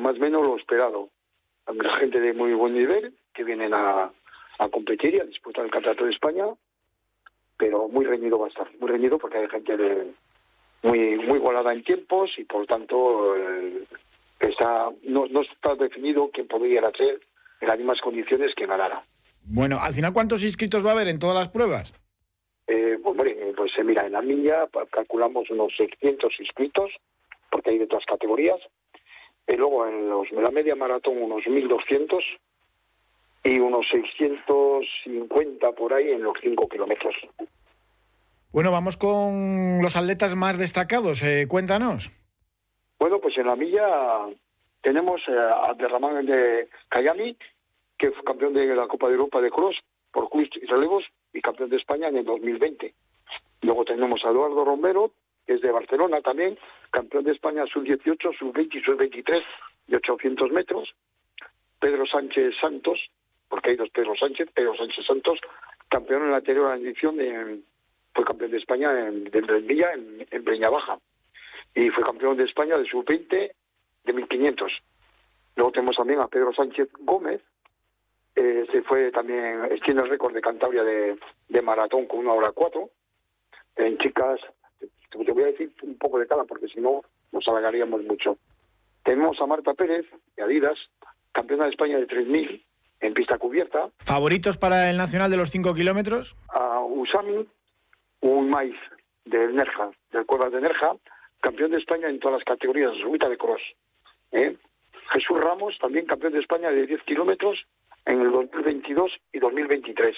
Más 0.00 0.16
o 0.16 0.20
menos 0.20 0.42
lo 0.42 0.56
esperado. 0.56 1.10
Hay 1.66 1.76
gente 1.98 2.20
de 2.20 2.32
muy 2.32 2.54
buen 2.54 2.74
nivel 2.74 3.14
que 3.34 3.44
vienen 3.44 3.74
a, 3.74 4.10
a 4.58 4.68
competir 4.68 5.14
y 5.14 5.20
a 5.20 5.24
disputar 5.24 5.64
el 5.64 5.70
Campeonato 5.70 6.04
de 6.04 6.10
España, 6.10 6.46
pero 7.56 7.88
muy 7.88 8.04
reñido 8.04 8.38
va 8.38 8.46
a 8.46 8.48
estar, 8.48 8.68
muy 8.80 8.90
reñido 8.90 9.18
porque 9.18 9.38
hay 9.38 9.48
gente 9.48 9.76
de, 9.76 10.12
muy 10.82 11.16
muy 11.16 11.38
igualada 11.38 11.72
en 11.72 11.84
tiempos 11.84 12.30
y 12.38 12.44
por 12.44 12.66
tanto 12.66 13.36
eh, 13.36 13.84
está 14.40 14.90
no, 15.02 15.26
no 15.26 15.42
está 15.42 15.74
definido 15.74 16.30
quién 16.32 16.48
podría 16.48 16.82
ser 16.96 17.20
en 17.60 17.68
las 17.68 17.78
mismas 17.78 18.00
condiciones 18.00 18.54
que 18.54 18.66
ganara. 18.66 19.04
Bueno, 19.44 19.78
al 19.80 19.94
final, 19.94 20.12
¿cuántos 20.12 20.42
inscritos 20.42 20.84
va 20.84 20.90
a 20.90 20.92
haber 20.92 21.08
en 21.08 21.18
todas 21.18 21.36
las 21.36 21.48
pruebas? 21.48 21.92
Eh, 22.66 22.98
pues, 23.02 23.10
hombre, 23.10 23.52
pues 23.56 23.72
mira, 23.84 24.06
en 24.06 24.12
la 24.12 24.22
milla 24.22 24.68
calculamos 24.90 25.50
unos 25.50 25.72
600 25.76 26.32
inscritos, 26.40 26.90
porque 27.50 27.70
hay 27.70 27.78
de 27.78 27.86
todas 27.86 28.04
categorías. 28.06 28.60
Y 29.50 29.56
luego 29.56 29.86
en 29.86 30.08
los, 30.08 30.30
la 30.30 30.50
media 30.50 30.76
maratón 30.76 31.20
unos 31.20 31.42
1.200 31.42 32.22
y 33.42 33.58
unos 33.58 33.86
650 33.90 35.72
por 35.72 35.92
ahí 35.92 36.10
en 36.10 36.22
los 36.22 36.36
5 36.40 36.68
kilómetros. 36.68 37.14
Bueno, 38.52 38.70
vamos 38.70 38.96
con 38.96 39.80
los 39.82 39.96
atletas 39.96 40.36
más 40.36 40.56
destacados. 40.56 41.22
Eh, 41.22 41.46
cuéntanos. 41.48 42.10
Bueno, 42.98 43.18
pues 43.18 43.36
en 43.38 43.46
la 43.46 43.56
milla 43.56 44.26
tenemos 44.82 45.20
eh, 45.26 45.32
a 45.32 45.74
Derramán 45.74 46.24
de 46.26 46.68
Cayami, 46.88 47.36
que 47.98 48.10
fue 48.12 48.22
campeón 48.24 48.54
de 48.54 48.66
la 48.66 48.86
Copa 48.86 49.08
de 49.08 49.14
Europa 49.14 49.40
de 49.40 49.50
Cross 49.50 49.76
por 50.12 50.28
cruz 50.28 50.48
y 50.60 50.66
relevos 50.66 51.04
y 51.32 51.40
campeón 51.40 51.70
de 51.70 51.76
España 51.76 52.08
en 52.08 52.18
el 52.18 52.24
2020. 52.24 52.94
Luego 53.62 53.84
tenemos 53.84 54.24
a 54.24 54.30
Eduardo 54.30 54.64
Romero, 54.64 55.12
que 55.46 55.54
es 55.54 55.60
de 55.60 55.72
Barcelona 55.72 56.20
también, 56.20 56.58
campeón 56.90 57.24
de 57.24 57.32
España 57.32 57.64
sub-18, 57.66 58.38
sub-20 58.38 58.74
y 58.74 58.80
sub-23 58.82 59.42
de 59.86 59.96
800 59.96 60.50
metros. 60.52 60.94
Pedro 61.78 62.04
Sánchez 62.06 62.54
Santos, 62.60 62.98
porque 63.48 63.70
hay 63.70 63.76
dos 63.76 63.90
Pedro 63.90 64.14
Sánchez, 64.16 64.48
Pedro 64.52 64.76
Sánchez 64.76 65.06
Santos, 65.06 65.38
campeón 65.88 66.24
en 66.24 66.30
la 66.30 66.36
anterior 66.38 66.72
edición 66.76 67.16
de, 67.16 67.60
fue 68.14 68.24
campeón 68.24 68.50
de 68.50 68.58
España 68.58 69.08
en, 69.08 69.24
de 69.24 69.38
en, 69.38 70.26
en 70.30 70.60
Baja. 70.70 70.98
Y 71.74 71.88
fue 71.88 72.04
campeón 72.04 72.36
de 72.36 72.44
España 72.44 72.76
de 72.76 72.84
sub-20 72.84 73.52
de 74.04 74.12
1500. 74.12 74.72
Luego 75.56 75.72
tenemos 75.72 75.96
también 75.96 76.20
a 76.20 76.28
Pedro 76.28 76.52
Sánchez 76.52 76.88
Gómez, 77.00 77.40
eh, 78.34 78.66
se 78.70 78.82
fue 78.82 79.10
también, 79.10 79.68
tiene 79.84 80.02
el 80.02 80.08
récord 80.08 80.32
de 80.32 80.40
Cantabria 80.40 80.82
de, 80.82 81.18
de, 81.48 81.62
maratón 81.62 82.06
con 82.06 82.20
una 82.20 82.32
hora 82.32 82.52
cuatro. 82.52 82.90
En 83.76 83.98
chicas, 83.98 84.40
te, 85.10 85.24
te 85.24 85.32
voy 85.32 85.42
a 85.42 85.46
decir 85.46 85.72
un 85.82 85.96
poco 85.96 86.18
de 86.18 86.26
cada 86.26 86.44
porque 86.44 86.68
si 86.68 86.80
no 86.80 87.02
nos 87.32 87.46
alargaríamos 87.48 88.02
mucho. 88.04 88.38
Tenemos 89.04 89.40
a 89.40 89.46
Marta 89.46 89.74
Pérez, 89.74 90.06
de 90.36 90.42
Adidas, 90.42 90.78
campeona 91.32 91.64
de 91.64 91.70
España 91.70 91.98
de 91.98 92.06
3000 92.06 92.64
en 93.00 93.14
pista 93.14 93.38
cubierta. 93.38 93.90
¿Favoritos 93.98 94.56
para 94.56 94.90
el 94.90 94.96
nacional 94.96 95.30
de 95.30 95.36
los 95.36 95.50
5 95.50 95.74
kilómetros? 95.74 96.36
A 96.48 96.80
Usami, 96.80 97.46
un 98.20 98.50
maíz 98.50 98.76
de 99.24 99.48
Nerja, 99.52 99.90
del 100.12 100.26
Cuevas 100.26 100.52
de 100.52 100.60
Nerja, 100.60 100.96
campeón 101.40 101.70
de 101.70 101.78
España 101.78 102.08
en 102.08 102.20
todas 102.20 102.38
las 102.38 102.44
categorías, 102.44 102.92
subida 103.02 103.28
de 103.28 103.38
cross. 103.38 103.62
¿eh? 104.32 104.56
Jesús 105.12 105.40
Ramos, 105.40 105.76
también 105.80 106.06
campeón 106.06 106.34
de 106.34 106.40
España 106.40 106.70
de 106.70 106.86
10 106.86 107.02
kilómetros 107.04 107.58
en 108.04 108.20
el 108.20 108.30
2022 108.30 109.10
y 109.32 109.38
2023. 109.38 110.16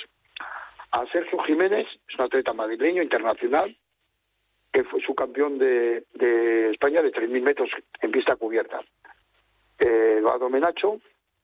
A 0.93 1.07
Sergio 1.13 1.39
Jiménez, 1.45 1.87
es 2.09 2.19
un 2.19 2.25
atleta 2.27 2.53
madrileño 2.53 3.03
internacional, 3.03 3.75
que 4.73 4.85
fue 4.85 5.01
su 5.03 5.15
campeón 5.15 5.59
de, 5.59 6.05
España 6.71 7.03
de 7.03 7.13
3.000 7.13 7.43
metros 7.43 7.71
en 8.01 8.11
pista 8.11 8.37
cubierta. 8.37 8.81
Eh, 9.79 10.17
Eduardo 10.19 10.49
Menacho, 10.49 11.01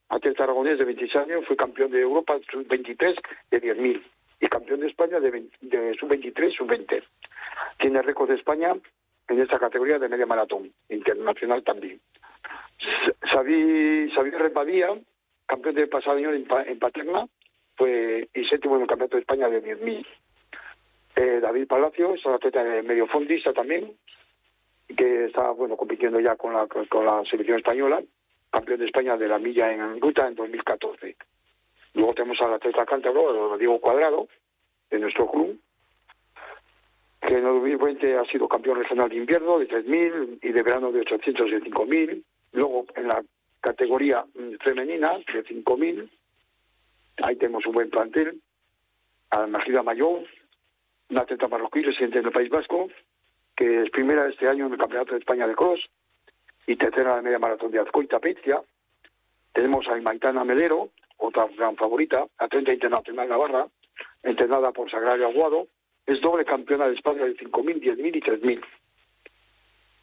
atleta 0.09 0.45
aragonés 0.45 0.79
de 0.79 0.87
26 0.87 1.17
años, 1.17 1.45
fue 1.47 1.57
campeón 1.57 1.91
de 1.91 2.01
Europa 2.01 2.39
sub-23 2.51 3.21
de 3.51 3.61
10.000 3.61 4.03
y 4.41 4.47
campeón 4.47 4.81
de 4.81 4.87
España 4.87 5.21
de, 5.21 5.49
de 5.61 5.95
sub-23 5.99 6.57
sub-20. 6.57 7.03
Tiene 7.79 8.03
récord 8.03 8.31
de 8.31 8.37
España 8.37 8.75
en 9.29 9.41
esta 9.41 9.59
categoría 9.59 9.99
de 9.99 10.09
media 10.09 10.27
maratón, 10.27 10.73
internacional 10.89 11.63
también. 11.63 12.01
Xavi, 13.31 14.11
Xavier 14.15 14.39
Repadía, 14.41 14.89
campeón 15.47 15.75
del 15.75 15.89
pasado 15.89 16.17
año 16.17 16.33
en, 16.33 16.47
en 16.67 16.79
Paterna, 16.79 17.27
fue 17.77 18.29
y 18.35 18.45
séptimo 18.47 18.77
en 18.77 18.83
el 18.83 18.89
campeonato 18.89 19.17
de 19.17 19.21
España 19.21 19.49
de 19.49 19.63
10.000. 19.63 20.07
Eh, 21.21 21.41
David 21.41 21.67
Palacio 21.67 22.15
es 22.15 22.25
un 22.25 22.35
atleta 22.35 22.63
de 22.63 22.81
medio 22.81 23.09
fondista 23.09 23.53
también, 23.53 23.93
que 24.87 25.25
está 25.25 25.51
bueno 25.51 25.77
compitiendo 25.77 26.21
ya 26.21 26.37
con 26.37 26.53
la, 26.53 26.69
con 26.69 27.05
la 27.05 27.25
selección 27.29 27.59
española, 27.59 28.01
campeón 28.49 28.79
de 28.79 28.87
España 28.87 29.17
de 29.17 29.27
la 29.27 29.41
milla 29.41 29.73
en 29.73 30.01
ruta 30.01 30.29
en 30.29 30.37
2014. 30.37 31.17
Luego 31.95 32.15
tenemos 32.15 32.41
al 32.41 32.55
atleta 32.55 32.87
cántabro, 32.87 33.59
Diego 33.59 33.81
Cuadrado, 33.81 34.29
de 34.91 34.99
nuestro 35.01 35.29
club, 35.29 35.59
que 37.21 37.33
en 37.33 37.39
el 37.39 37.53
2020 37.55 38.17
ha 38.17 38.25
sido 38.27 38.47
campeón 38.47 38.79
regional 38.79 39.09
de 39.09 39.17
invierno 39.17 39.59
de 39.59 39.67
3.000 39.67 40.39
y 40.41 40.53
de 40.53 40.63
verano 40.63 40.93
de 40.93 41.01
800 41.01 41.49
y 41.49 41.55
5.000. 41.69 42.23
Luego 42.53 42.87
en 42.95 43.09
la 43.09 43.25
categoría 43.61 44.25
femenina 44.63 45.19
de 45.33 45.45
5.000, 45.45 46.09
ahí 47.25 47.35
tenemos 47.35 47.67
un 47.67 47.73
buen 47.73 47.91
plantel. 47.91 48.41
A 49.31 49.47
Magida 49.49 49.83
Mayor, 49.83 50.23
una 51.11 51.23
atleta 51.23 51.49
marroquí 51.49 51.83
residente 51.83 52.21
del 52.21 52.33
País 52.33 52.51
Vasco, 52.51 52.89
que 53.57 53.83
es 53.83 53.91
primera 53.91 54.29
este 54.29 54.49
año 54.49 54.67
en 54.67 54.73
el 54.73 54.79
Campeonato 54.79 55.13
de 55.13 55.21
España 55.21 55.47
de 55.47 55.55
Cross 55.55 55.81
y 56.67 56.77
tercera 56.77 57.11
en 57.11 57.17
la 57.17 57.23
media 57.23 57.39
maratón 57.39 57.71
de 57.71 57.81
Azcoita 57.81 58.21
Pezia. 58.21 58.61
Tenemos 59.53 59.87
a 59.89 59.97
Maitana 59.97 60.45
Melero, 60.45 60.91
otra 61.17 61.49
gran 61.57 61.77
favorita, 61.77 62.27
atleta 62.39 62.73
internacional 62.73 63.29
Navarra, 63.29 63.67
entrenada 64.23 64.71
por 64.73 64.91
Sagrario 64.91 65.27
Aguado, 65.27 65.67
es 66.07 66.21
doble 66.21 66.45
campeona 66.45 66.87
de 66.87 66.95
España 66.95 67.25
de 67.25 67.37
5.000, 67.37 67.81
10.000 67.81 68.17
y 68.17 68.21
3.000. 68.21 68.65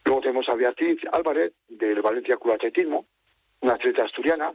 Luego 0.05 0.21
tenemos 0.21 0.47
a 0.49 0.55
Beatriz 0.55 0.99
Álvarez, 1.11 1.53
del 1.67 2.01
Valencia 2.01 2.37
Club 2.37 2.53
Atletismo, 2.53 3.05
una 3.61 3.73
atleta 3.73 4.05
asturiana, 4.05 4.53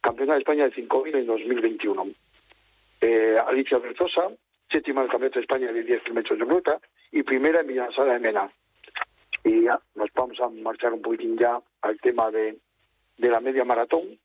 campeona 0.00 0.34
de 0.34 0.40
España 0.40 0.64
de 0.64 0.74
5.000 0.74 1.18
en 1.18 1.26
2021. 1.26 2.06
Eh, 3.00 3.36
Alicia 3.46 3.78
Berzosa, 3.78 4.30
séptima 4.72 5.02
del 5.02 5.10
Campeonato 5.10 5.38
de 5.38 5.44
España 5.44 5.72
de 5.72 5.82
10 5.82 6.02
kilómetros 6.02 6.38
de 6.38 6.44
ruta 6.44 6.80
y 7.10 7.22
primera 7.22 7.60
en 7.60 7.66
Villanzada 7.66 8.14
de 8.14 8.18
Mena. 8.18 8.50
Y 9.44 9.64
ya 9.64 9.80
nos 9.94 10.08
vamos 10.14 10.40
a 10.40 10.48
marchar 10.48 10.92
un 10.92 11.02
poquitín 11.02 11.36
ya 11.36 11.60
al 11.82 12.00
tema 12.00 12.30
de, 12.30 12.58
de 13.18 13.28
la 13.28 13.40
media 13.40 13.64
maratón, 13.64 14.18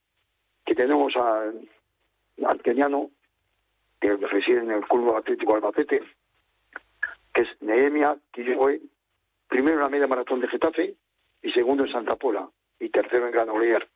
que 0.66 0.76
tenemos 0.76 1.16
al, 1.16 1.68
al 2.46 2.62
keniano, 2.62 3.10
que 4.00 4.16
reside 4.16 4.60
en 4.60 4.72
el 4.72 4.86
Club 4.86 5.16
Atlético 5.16 5.56
Albacete, 5.56 6.02
que 7.34 7.42
es 7.42 7.62
Nehemia 7.62 8.18
Kiyoe, 8.32 8.82
primero 9.48 9.78
en 9.78 9.84
la 9.84 9.90
media 9.90 10.08
maratón 10.08 10.40
de 10.40 10.48
Getafe 10.48 10.96
y 11.42 11.52
segundo 11.52 11.86
en 11.86 11.92
Santa 11.92 12.16
Pola 12.16 12.48
y 12.80 12.90
tercero 12.90 13.26
en 13.26 13.32
Granollers, 13.32 13.88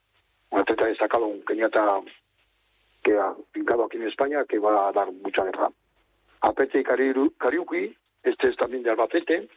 un 0.49 0.59
atleta 0.59 0.87
destacado, 0.87 1.27
un 1.27 1.43
keniata 1.43 2.01
que 3.03 3.17
ha 3.17 3.33
fincado 3.51 3.85
aquí 3.85 3.97
en 3.97 4.07
España 4.07 4.45
que 4.45 4.59
va 4.59 4.89
a 4.89 4.91
dar 4.91 5.11
mucha 5.11 5.43
guerra. 5.43 5.69
A 6.41 6.53
Pete 6.53 6.83
Kariuki, 6.83 7.95
este 8.23 8.49
es 8.49 8.57
también 8.57 8.83
de 8.83 8.91
Albacete, 8.91 9.49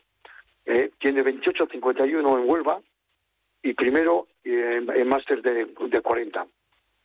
eh, 0.67 0.91
tiene 0.99 1.23
28-51 1.23 2.39
en 2.39 2.51
Huelva 2.51 2.81
y 3.63 3.75
primero 3.75 4.29
eh, 4.45 4.85
en 4.95 5.09
máster 5.09 5.43
de, 5.43 5.67
de 5.67 6.01
40 6.01 6.47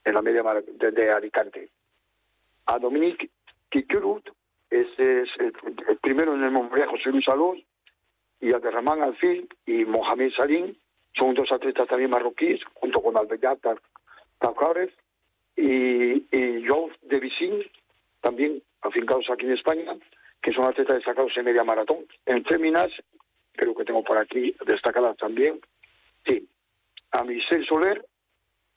en 0.06 0.14
la 0.14 0.22
media 0.22 0.44
de, 0.44 0.92
de 0.92 1.12
Alicante. 1.12 1.70
A 2.66 2.80
Dominique 2.80 3.30
Kikurut, 3.70 4.30
este 4.70 5.22
es 5.22 5.30
el, 5.40 5.54
el, 5.88 5.98
primero 5.98 6.36
en 6.36 6.44
el 6.44 6.52
Montreal 6.52 6.90
José 6.90 7.10
Luis 7.10 7.28
Alós, 7.28 7.60
y 8.42 8.54
a 8.54 8.60
Derramán 8.60 9.02
Alfil 9.02 9.48
y 9.66 9.86
Mohamed 9.86 10.32
Salim 10.32 10.76
son 11.14 11.34
dos 11.34 11.52
atletas 11.52 11.88
también 11.88 12.10
marroquíes, 12.10 12.62
junto 12.74 13.02
con 13.02 13.18
Albeyat 13.18 13.60
Takarev 14.40 14.92
y, 15.56 16.26
y 16.32 16.68
Joe 16.68 16.92
de 17.02 17.20
Vicín, 17.20 17.64
también 18.22 18.62
afincados 18.82 19.26
aquí 19.30 19.46
en 19.46 19.54
España, 19.54 19.96
que 20.42 20.54
son 20.54 20.66
atletas 20.66 20.98
destacados 20.98 21.36
en 21.36 21.46
media 21.46 21.64
maratón. 21.64 22.06
En 22.26 22.44
féminas, 22.46 22.90
creo 23.54 23.76
que 23.76 23.86
tengo 23.86 24.04
por 24.04 24.18
aquí 24.18 24.56
destacadas 24.66 25.18
también, 25.18 25.60
sí, 26.26 26.48
a 27.12 27.24
Michelle 27.24 27.66
Soler, 27.66 28.06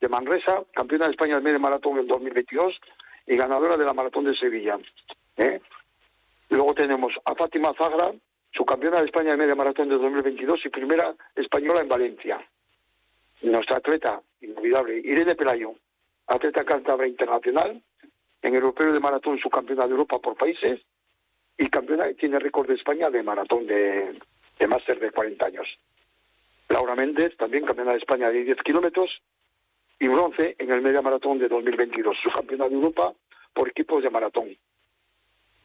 de 0.01 0.09
Manresa, 0.09 0.65
campeona 0.73 1.07
de 1.07 1.13
España 1.13 1.37
de 1.37 1.43
media 1.43 1.61
maratón 1.61 1.99
en 1.99 2.09
2022 2.09 2.75
y 3.27 3.37
ganadora 3.37 3.77
de 3.77 3.85
la 3.85 3.95
maratón 3.95 4.25
de 4.25 4.37
Sevilla. 4.37 4.77
¿eh? 5.37 5.61
Luego 6.49 6.75
tenemos 6.75 7.13
a 7.25 7.35
Fátima 7.37 7.73
Zagra, 7.79 8.13
su 8.53 8.65
campeona 8.65 8.99
de 8.99 9.07
España 9.07 9.31
de 9.31 9.37
media 9.37 9.55
maratón 9.55 9.89
de 9.89 9.97
2022 9.97 10.67
y 10.67 10.69
primera 10.71 11.15
española 11.37 11.81
en 11.81 11.89
Valencia. 11.89 12.45
Nuestra 13.43 13.77
atleta 13.77 14.21
inolvidable, 14.41 14.99
Irene 14.99 15.37
Pelayo, 15.37 15.75
atleta 16.27 16.65
cántabra 16.65 17.07
internacional, 17.07 17.81
en 18.43 18.55
europeo 18.55 18.93
de 18.93 19.01
maratón 19.01 19.39
subcampeona 19.39 19.85
de 19.85 19.93
Europa 19.93 20.19
por 20.19 20.37
países 20.37 20.81
y 21.57 21.69
campeona 21.69 22.13
tiene 22.15 22.39
récord 22.39 22.67
de 22.67 22.75
España 22.75 23.09
de 23.09 23.23
maratón 23.23 23.67
de, 23.67 24.19
de 24.59 24.67
máster 24.67 24.99
de 24.99 25.11
40 25.11 25.47
años. 25.47 25.67
Laura 26.69 26.95
Méndez, 26.95 27.37
también 27.37 27.65
campeona 27.65 27.93
de 27.93 27.99
España 27.99 28.31
de 28.31 28.45
10 28.45 28.59
kilómetros 28.65 29.11
y 29.99 30.09
bronce 30.09 30.57
en 30.59 30.73
el 30.73 30.83
media 30.83 31.03
maratón 31.03 31.39
de 31.39 31.49
2022, 31.49 32.17
subcampeona 32.23 32.69
de 32.69 32.75
Europa 32.75 33.13
por 33.55 33.69
equipos 33.69 34.03
de 34.03 34.11
maratón. 34.11 34.57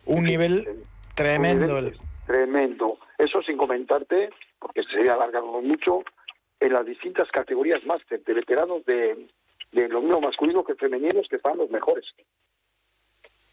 Un 0.06 0.24
nivel 0.24 0.68
tremendo. 1.16 1.66
Un 1.66 1.86
nivel 1.86 1.98
tremendo. 2.28 3.00
Eso 3.18 3.42
sin 3.42 3.58
comentarte, 3.58 4.30
porque 4.60 4.84
sería 4.84 5.13
alargarlo 5.13 5.62
mucho, 5.62 6.04
en 6.60 6.74
las 6.74 6.86
distintas 6.86 7.30
categorías 7.32 7.84
máster 7.86 8.24
de 8.24 8.34
veteranos 8.34 8.86
de, 8.86 9.28
de 9.72 9.90
lo 9.90 10.02
mismo 10.02 10.22
masculino 10.22 10.63
que 10.63 10.76
femeninos 10.76 11.28
que 11.30 11.38
están 11.38 11.58
los 11.58 11.70
mejores. 11.70 12.06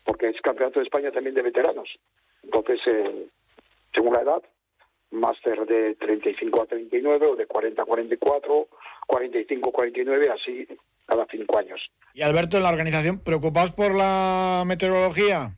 Porque 0.04 0.28
es 0.28 0.40
campeonato 0.40 0.80
de 0.80 0.84
España 0.84 1.10
también 1.10 1.34
de 1.34 1.42
veteranos. 1.42 1.88
Entonces, 2.42 2.80
eh, 2.86 3.26
según 3.92 4.12
la 4.12 4.22
edad, 4.22 4.42
máster 5.10 5.64
de 5.66 5.94
35 5.94 6.62
a 6.62 6.66
39 6.66 7.26
o 7.26 7.36
de 7.36 7.46
40 7.46 7.82
a 7.82 7.84
44, 7.84 8.68
45 9.06 9.68
a 9.68 9.72
49, 9.72 10.30
así 10.30 10.66
cada 11.06 11.26
cinco 11.30 11.58
años. 11.58 11.80
Y 12.14 12.22
Alberto, 12.22 12.56
en 12.56 12.62
la 12.64 12.70
organización, 12.70 13.20
¿preocupados 13.20 13.72
por 13.72 13.94
la 13.94 14.64
meteorología? 14.66 15.56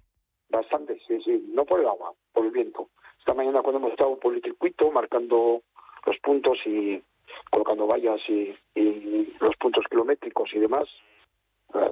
Bastante, 0.49 0.99
sí, 1.07 1.19
sí, 1.25 1.51
no 1.53 1.65
por 1.65 1.81
el 1.81 1.87
agua, 1.87 2.13
por 2.33 2.47
el 2.47 2.53
viento. 2.53 2.89
Esta 3.19 3.35
mañana 3.35 3.63
cuando 3.63 3.79
hemos 3.79 3.93
estado 3.93 4.19
por 4.19 4.35
el 4.35 4.43
circuito 4.43 4.91
marcando 4.93 5.63
los 6.07 6.19
puntos 6.19 6.59
y 6.65 7.03
colocando 7.51 7.87
vallas 7.87 8.21
y, 8.29 8.55
y 8.75 9.35
los 9.41 9.57
puntos 9.57 9.85
kilométricos 9.91 10.49
y 10.55 10.59
demás, 10.59 10.85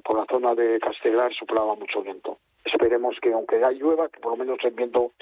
por 0.02 0.18
la 0.18 0.26
zona 0.30 0.54
de 0.54 0.78
Castellar 0.80 1.32
soplaba 1.34 1.74
mucho 1.74 2.02
viento. 2.02 2.38
Esperemos 2.64 3.16
que 3.20 3.32
aunque 3.32 3.56
haya 3.56 3.70
llueva, 3.70 4.08
que 4.08 4.20
por 4.20 4.32
lo 4.32 4.36
menos 4.38 4.58
el 4.64 4.72
viento 4.72 5.12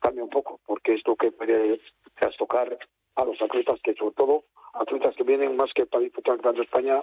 cambie 0.00 0.22
un 0.22 0.30
poco, 0.30 0.60
porque 0.66 0.94
esto 0.94 1.16
que 1.16 1.32
puede 1.32 1.80
trastocar 2.18 2.78
a 3.16 3.24
los 3.24 3.40
atletas 3.40 3.80
que 3.82 3.94
sobre 3.94 4.14
todo 4.14 4.44
atletas 4.74 5.14
que 5.16 5.24
vienen 5.24 5.56
más 5.56 5.72
que 5.74 5.86
para 5.86 6.02
disputar 6.02 6.34
el 6.34 6.42
Gran 6.42 6.60
España, 6.60 7.02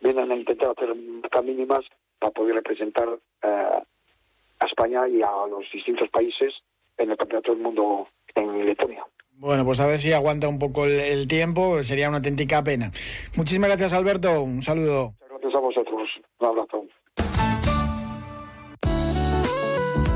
vienen 0.00 0.32
a 0.32 0.36
intentar 0.36 0.70
hacer 0.70 0.94
metas 0.94 1.44
mínimas 1.44 1.80
para 2.18 2.32
poder 2.32 2.54
representar 2.56 3.08
eh, 3.42 3.82
a 4.58 4.66
España 4.66 5.06
y 5.08 5.22
a 5.22 5.46
los 5.48 5.70
distintos 5.72 6.08
países 6.10 6.54
en 6.98 7.10
el 7.10 7.16
Campeonato 7.16 7.52
del 7.52 7.62
Mundo 7.62 8.08
en 8.34 8.66
Letonia. 8.66 9.04
Bueno, 9.34 9.64
pues 9.64 9.80
a 9.80 9.86
ver 9.86 10.00
si 10.00 10.12
aguanta 10.12 10.48
un 10.48 10.58
poco 10.58 10.84
el, 10.86 11.00
el 11.00 11.26
tiempo, 11.26 11.82
sería 11.82 12.08
una 12.08 12.18
auténtica 12.18 12.62
pena. 12.62 12.90
Muchísimas 13.36 13.70
gracias, 13.70 13.92
Alberto. 13.92 14.42
Un 14.42 14.62
saludo. 14.62 15.14
Gracias 15.52 15.54
a 15.54 15.60
vosotros. 15.60 16.08
Un 16.38 16.46
abrazo. 16.46 16.84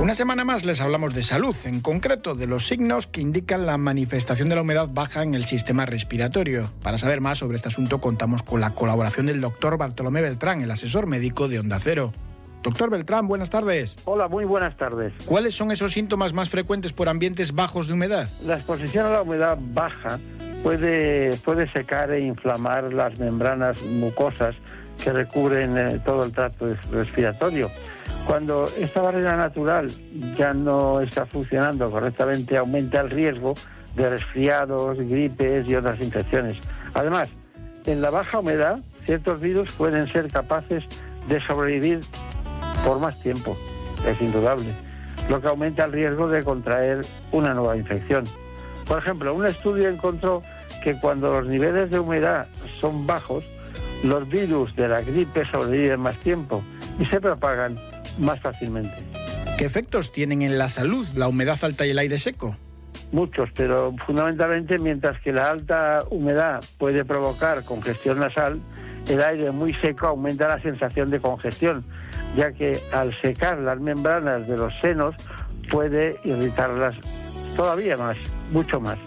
Una 0.00 0.14
semana 0.14 0.44
más 0.44 0.64
les 0.64 0.80
hablamos 0.80 1.14
de 1.14 1.24
salud, 1.24 1.56
en 1.64 1.80
concreto 1.80 2.34
de 2.34 2.46
los 2.46 2.66
signos 2.66 3.06
que 3.06 3.20
indican 3.20 3.66
la 3.66 3.76
manifestación 3.78 4.48
de 4.48 4.54
la 4.54 4.62
humedad 4.62 4.88
baja 4.90 5.22
en 5.22 5.34
el 5.34 5.44
sistema 5.44 5.86
respiratorio. 5.86 6.68
Para 6.82 6.98
saber 6.98 7.20
más 7.20 7.38
sobre 7.38 7.56
este 7.56 7.68
asunto 7.68 8.00
contamos 8.00 8.42
con 8.42 8.60
la 8.60 8.70
colaboración 8.70 9.26
del 9.26 9.40
doctor 9.40 9.78
Bartolomé 9.78 10.22
Beltrán, 10.22 10.60
el 10.62 10.70
asesor 10.70 11.06
médico 11.06 11.48
de 11.48 11.58
Onda 11.60 11.78
Cero. 11.80 12.12
Doctor 12.62 12.90
Beltrán, 12.90 13.28
buenas 13.28 13.50
tardes. 13.50 13.96
Hola, 14.04 14.28
muy 14.28 14.44
buenas 14.44 14.76
tardes. 14.76 15.12
¿Cuáles 15.24 15.54
son 15.54 15.70
esos 15.70 15.92
síntomas 15.92 16.32
más 16.32 16.50
frecuentes 16.50 16.92
por 16.92 17.08
ambientes 17.08 17.54
bajos 17.54 17.86
de 17.86 17.94
humedad? 17.94 18.28
La 18.44 18.56
exposición 18.56 19.06
a 19.06 19.10
la 19.10 19.22
humedad 19.22 19.58
baja 19.60 20.18
puede, 20.62 21.36
puede 21.38 21.70
secar 21.72 22.10
e 22.10 22.20
inflamar 22.20 22.92
las 22.92 23.18
membranas 23.18 23.82
mucosas 23.82 24.54
que 25.02 25.12
recubren 25.12 25.76
eh, 25.76 26.00
todo 26.04 26.24
el 26.24 26.32
tracto 26.32 26.74
respiratorio. 26.90 27.70
Cuando 28.26 28.68
esta 28.78 29.02
barrera 29.02 29.36
natural 29.36 29.90
ya 30.36 30.52
no 30.52 31.00
está 31.00 31.26
funcionando 31.26 31.90
correctamente, 31.90 32.56
aumenta 32.56 33.00
el 33.00 33.10
riesgo 33.10 33.54
de 33.94 34.10
resfriados, 34.10 34.98
gripes 34.98 35.66
y 35.68 35.74
otras 35.74 36.00
infecciones. 36.00 36.58
Además, 36.94 37.34
en 37.86 38.02
la 38.02 38.10
baja 38.10 38.40
humedad, 38.40 38.78
ciertos 39.04 39.40
virus 39.40 39.72
pueden 39.72 40.12
ser 40.12 40.28
capaces 40.28 40.84
de 41.28 41.40
sobrevivir 41.46 42.00
por 42.84 43.00
más 43.00 43.20
tiempo, 43.20 43.56
es 44.06 44.20
indudable, 44.20 44.72
lo 45.28 45.40
que 45.40 45.48
aumenta 45.48 45.84
el 45.84 45.92
riesgo 45.92 46.28
de 46.28 46.42
contraer 46.42 47.00
una 47.32 47.54
nueva 47.54 47.76
infección. 47.76 48.24
Por 48.86 48.98
ejemplo, 48.98 49.34
un 49.34 49.46
estudio 49.46 49.88
encontró 49.88 50.42
que 50.82 50.98
cuando 51.00 51.28
los 51.28 51.46
niveles 51.46 51.90
de 51.90 51.98
humedad 51.98 52.46
son 52.54 53.06
bajos, 53.06 53.44
los 54.04 54.28
virus 54.28 54.74
de 54.76 54.88
la 54.88 55.00
gripe 55.00 55.44
sobreviven 55.50 56.00
más 56.00 56.16
tiempo 56.18 56.62
y 56.98 57.06
se 57.06 57.20
propagan 57.20 57.76
más 58.18 58.40
fácilmente. 58.40 58.94
¿Qué 59.58 59.64
efectos 59.64 60.12
tienen 60.12 60.42
en 60.42 60.58
la 60.58 60.68
salud 60.68 61.06
la 61.14 61.28
humedad 61.28 61.58
alta 61.62 61.86
y 61.86 61.90
el 61.90 61.98
aire 61.98 62.18
seco? 62.18 62.56
Muchos, 63.12 63.48
pero 63.54 63.94
fundamentalmente 64.04 64.78
mientras 64.78 65.20
que 65.20 65.32
la 65.32 65.48
alta 65.48 66.00
humedad 66.10 66.62
puede 66.78 67.04
provocar 67.04 67.64
congestión 67.64 68.18
nasal, 68.18 68.60
el 69.08 69.22
aire 69.22 69.50
muy 69.52 69.72
seco 69.74 70.08
aumenta 70.08 70.48
la 70.48 70.60
sensación 70.60 71.10
de 71.10 71.20
congestión, 71.20 71.84
ya 72.36 72.52
que 72.52 72.78
al 72.92 73.18
secar 73.20 73.58
las 73.58 73.80
membranas 73.80 74.46
de 74.48 74.56
los 74.56 74.72
senos 74.80 75.14
puede 75.70 76.18
irritarlas 76.24 76.96
todavía 77.56 77.96
más, 77.96 78.16
mucho 78.52 78.80
más. 78.80 78.98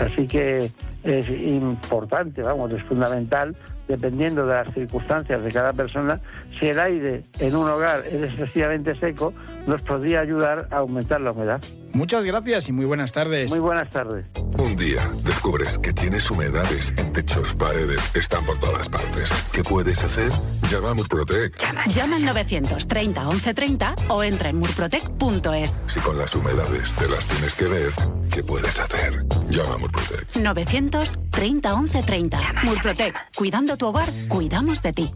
Así 0.00 0.26
que 0.26 0.70
es 1.02 1.28
importante, 1.28 2.42
vamos, 2.42 2.72
es 2.72 2.82
fundamental, 2.84 3.56
dependiendo 3.88 4.46
de 4.46 4.54
las 4.54 4.72
circunstancias 4.74 5.42
de 5.42 5.50
cada 5.50 5.72
persona, 5.72 6.20
si 6.58 6.66
el 6.66 6.78
aire 6.78 7.24
en 7.38 7.56
un 7.56 7.68
hogar 7.68 8.04
es 8.06 8.30
excesivamente 8.30 8.98
seco, 8.98 9.32
nos 9.66 9.82
podría 9.82 10.20
ayudar 10.20 10.68
a 10.70 10.78
aumentar 10.78 11.20
la 11.20 11.32
humedad. 11.32 11.60
Muchas 11.92 12.24
gracias 12.24 12.68
y 12.68 12.72
muy 12.72 12.84
buenas 12.84 13.12
tardes. 13.12 13.50
Muy 13.50 13.58
buenas 13.58 13.90
tardes. 13.90 14.26
Un 14.58 14.76
día 14.76 15.00
descubres 15.24 15.78
que 15.78 15.92
tienes 15.92 16.30
humedades 16.30 16.92
en 16.96 17.12
techos, 17.12 17.54
paredes, 17.54 18.00
están 18.14 18.44
por 18.44 18.58
todas 18.58 18.88
partes. 18.88 19.30
¿Qué 19.52 19.62
puedes 19.62 20.02
hacer? 20.02 20.30
Llama 20.70 20.90
a 20.90 20.94
Murprotec. 20.94 21.58
Llama, 21.58 21.86
llama 21.86 22.16
al 22.16 22.24
930 22.24 23.20
1130 23.24 23.94
o 24.08 24.22
entra 24.22 24.50
en 24.50 24.56
murprotec.es. 24.56 25.78
Si 25.88 26.00
con 26.00 26.18
las 26.18 26.34
humedades 26.34 26.94
te 26.94 27.08
las 27.08 27.26
tienes 27.26 27.54
que 27.54 27.64
ver, 27.64 27.90
¿qué 28.32 28.42
puedes 28.42 28.78
hacer? 28.78 29.24
Llama 29.48 29.74
a 29.74 29.78
Murprotec. 29.78 30.36
930 30.36 31.76
1130. 31.76 32.38
Murprotec. 32.64 33.14
Cuidando 33.36 33.76
tu 33.76 33.86
hogar, 33.86 34.08
cuidamos 34.28 34.82
de 34.82 34.92
ti. 34.92 35.10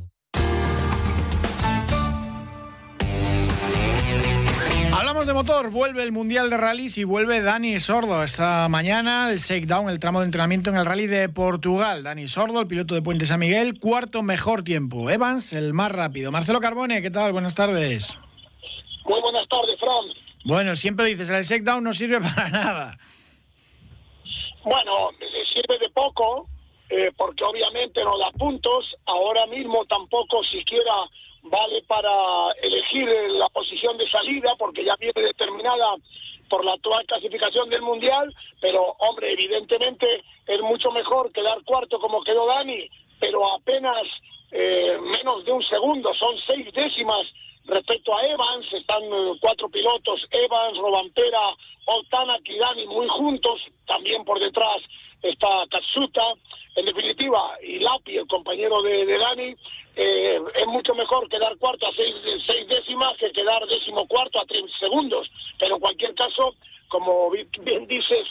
Hablamos 5.23 5.47
de 5.47 5.53
motor, 5.53 5.71
vuelve 5.71 6.03
el 6.03 6.11
Mundial 6.11 6.51
de 6.51 6.57
Rallys 6.57 6.99
y 6.99 7.05
vuelve 7.05 7.43
Dani 7.43 7.79
Sordo. 7.79 8.25
Esta 8.25 8.67
mañana 8.69 9.31
el 9.31 9.39
shakedown, 9.39 9.89
el 9.89 10.01
tramo 10.01 10.19
de 10.19 10.25
entrenamiento 10.25 10.71
en 10.71 10.77
el 10.77 10.85
Rally 10.85 11.07
de 11.07 11.29
Portugal. 11.29 12.03
Dani 12.03 12.27
Sordo, 12.27 12.61
el 12.61 12.67
piloto 12.67 12.97
de 12.97 13.03
Puente 13.03 13.25
San 13.25 13.39
Miguel, 13.39 13.79
cuarto 13.79 14.25
mejor 14.25 14.65
tiempo. 14.65 15.09
Evans, 15.11 15.53
el 15.53 15.75
más 15.75 15.93
rápido. 15.93 16.33
Marcelo 16.33 16.59
Carbone, 16.59 17.01
¿qué 17.03 17.13
tal? 17.13 17.31
Buenas 17.31 17.55
tardes. 17.55 18.19
Muy 19.05 19.21
buenas 19.21 19.47
tardes, 19.47 19.79
Fran. 19.79 20.13
Bueno, 20.45 20.75
siempre 20.75 21.05
dices, 21.05 21.31
el 21.31 21.45
shakedown 21.45 21.85
no 21.85 21.93
sirve 21.93 22.21
para 22.35 22.49
nada. 22.49 22.99
Bueno, 24.65 25.11
sirve 25.55 25.79
de 25.79 25.91
poco, 25.91 26.49
eh, 26.91 27.13
porque 27.17 27.45
obviamente 27.45 28.03
no 28.03 28.19
da 28.19 28.33
puntos. 28.33 28.97
Ahora 29.07 29.47
mismo 29.47 29.85
tampoco 29.85 30.43
siquiera 30.43 30.95
vale 31.43 31.83
para 31.87 32.51
elegir 32.63 33.09
la 33.33 33.49
posición 33.49 33.97
de 33.99 34.09
salida, 34.11 34.55
porque 34.59 34.85
ya 34.85 34.97
viene 34.97 35.23
determinada 35.23 35.95
por 36.49 36.65
la 36.65 36.73
actual 36.73 37.05
clasificación 37.07 37.69
del 37.71 37.83
Mundial, 37.83 38.35
pero 38.61 38.95
hombre, 38.99 39.33
evidentemente 39.33 40.23
es 40.47 40.61
mucho 40.61 40.91
mejor 40.91 41.33
quedar 41.33 41.63
cuarto 41.65 41.99
como 41.99 42.23
quedó 42.23 42.47
Dani, 42.47 42.89
pero 43.19 43.55
apenas 43.55 44.03
eh, 44.51 44.99
menos 45.01 45.45
de 45.45 45.53
un 45.53 45.63
segundo, 45.63 46.13
son 46.15 46.37
seis 46.47 46.67
décimas 46.75 47.27
respecto 47.65 48.17
a 48.17 48.23
Evans, 48.23 48.73
están 48.73 49.03
eh, 49.05 49.33
cuatro 49.41 49.69
pilotos, 49.69 50.27
Evans, 50.31 50.79
Robampera, 50.79 51.41
Oltana 51.87 52.37
y 52.45 52.59
Dani 52.59 52.87
muy 52.87 53.09
juntos, 53.09 53.63
también 53.87 54.25
por 54.25 54.39
detrás 54.39 54.83
está 55.23 55.65
Katsuta, 55.71 56.35
en 56.75 56.87
definitiva, 56.87 57.59
y 57.63 57.79
Lapi, 57.81 58.17
el 58.17 58.27
compañero 58.27 58.81
de, 58.83 59.19
Dani, 59.19 59.55
eh, 59.97 60.41
es 60.55 60.67
mucho 60.67 60.95
mejor 60.95 61.29
quedar 61.29 61.57
cuarto 61.59 61.87
a 61.87 61.95
seis, 61.95 62.15
seis 62.47 62.67
décimas 62.69 63.17
que 63.19 63.31
quedar 63.33 63.67
décimo 63.67 64.07
cuarto 64.07 64.41
a 64.41 64.47
tres 64.47 64.63
segundos. 64.81 65.31
Pero 65.59 65.75
en 65.75 65.81
cualquier 65.81 66.15
caso, 66.15 66.55
como 66.89 67.31
bien 67.31 67.87
dices, 67.87 68.27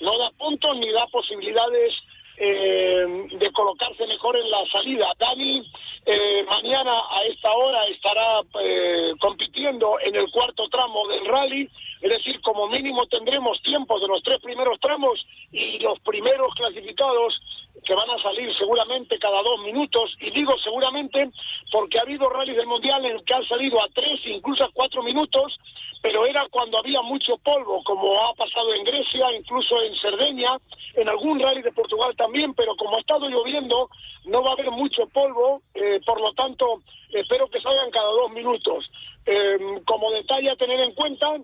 no 0.00 0.16
da 0.18 0.30
puntos 0.38 0.76
ni 0.76 0.92
da 0.92 1.06
posibilidades 1.08 1.94
eh, 2.36 3.28
de 3.32 3.52
colocarse 3.52 4.06
mejor 4.06 4.36
en 4.36 4.50
la 4.50 4.64
salida. 4.72 5.12
Dani 5.18 5.62
eh, 6.06 6.44
mañana 6.48 6.92
a 7.10 7.22
esta 7.24 7.50
hora 7.52 7.80
estará 7.84 8.40
eh, 8.62 9.12
compitiendo 9.20 9.98
en 10.00 10.16
el 10.16 10.30
cuarto 10.30 10.66
tramo 10.70 11.06
del 11.08 11.26
rally, 11.26 11.68
es 12.00 12.10
decir, 12.10 12.40
como 12.40 12.68
mínimo 12.68 13.06
tendremos 13.06 13.60
tiempos 13.62 14.00
de 14.00 14.08
los 14.08 14.22
tres 14.22 14.38
primeros 14.38 14.78
tramos 14.80 15.24
y 15.52 15.78
los 15.80 15.98
primeros 16.00 16.54
clasificados 16.54 17.40
que 17.84 17.94
van 17.94 18.10
a 18.10 18.22
salir 18.22 18.54
seguramente 18.56 19.18
cada 19.18 19.42
dos 19.42 19.60
minutos, 19.60 20.16
y 20.20 20.30
digo 20.30 20.52
seguramente 20.62 21.30
porque 21.70 21.98
ha 21.98 22.02
habido 22.02 22.28
rallies 22.28 22.56
del 22.56 22.66
Mundial 22.66 23.04
en 23.04 23.24
que 23.24 23.34
han 23.34 23.46
salido 23.46 23.82
a 23.82 23.88
tres, 23.94 24.20
incluso 24.26 24.64
a 24.64 24.70
cuatro 24.72 25.02
minutos, 25.02 25.58
pero 26.02 26.26
era 26.26 26.46
cuando 26.50 26.78
había 26.78 27.02
mucho 27.02 27.36
polvo, 27.38 27.82
como 27.84 28.18
ha 28.22 28.34
pasado 28.34 28.74
en 28.74 28.84
Grecia, 28.84 29.26
incluso 29.36 29.82
en 29.82 29.94
Cerdeña, 29.96 30.58
en 30.94 31.08
algún 31.08 31.38
rally 31.38 31.62
de 31.62 31.72
Portugal 31.72 32.14
también, 32.16 32.54
pero 32.54 32.74
como 32.76 32.96
ha 32.96 33.00
estado 33.00 33.28
lloviendo, 33.28 33.90
no 34.24 34.42
va 34.42 34.50
a 34.50 34.52
haber 34.54 34.70
mucho 34.70 35.06
polvo, 35.08 35.62
eh, 35.74 36.00
por 36.06 36.20
lo 36.20 36.32
tanto, 36.32 36.82
espero 37.12 37.48
que 37.48 37.60
salgan 37.60 37.90
cada 37.90 38.08
dos 38.08 38.30
minutos. 38.30 38.90
Em, 39.26 39.84
como 39.84 40.10
detalle 40.12 40.50
a 40.50 40.56
tener 40.56 40.80
en 40.80 40.94
cuenta, 40.94 41.36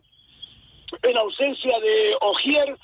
en 1.02 1.16
ausencia 1.18 1.78
de 1.80 2.16
Ogier, 2.20 2.76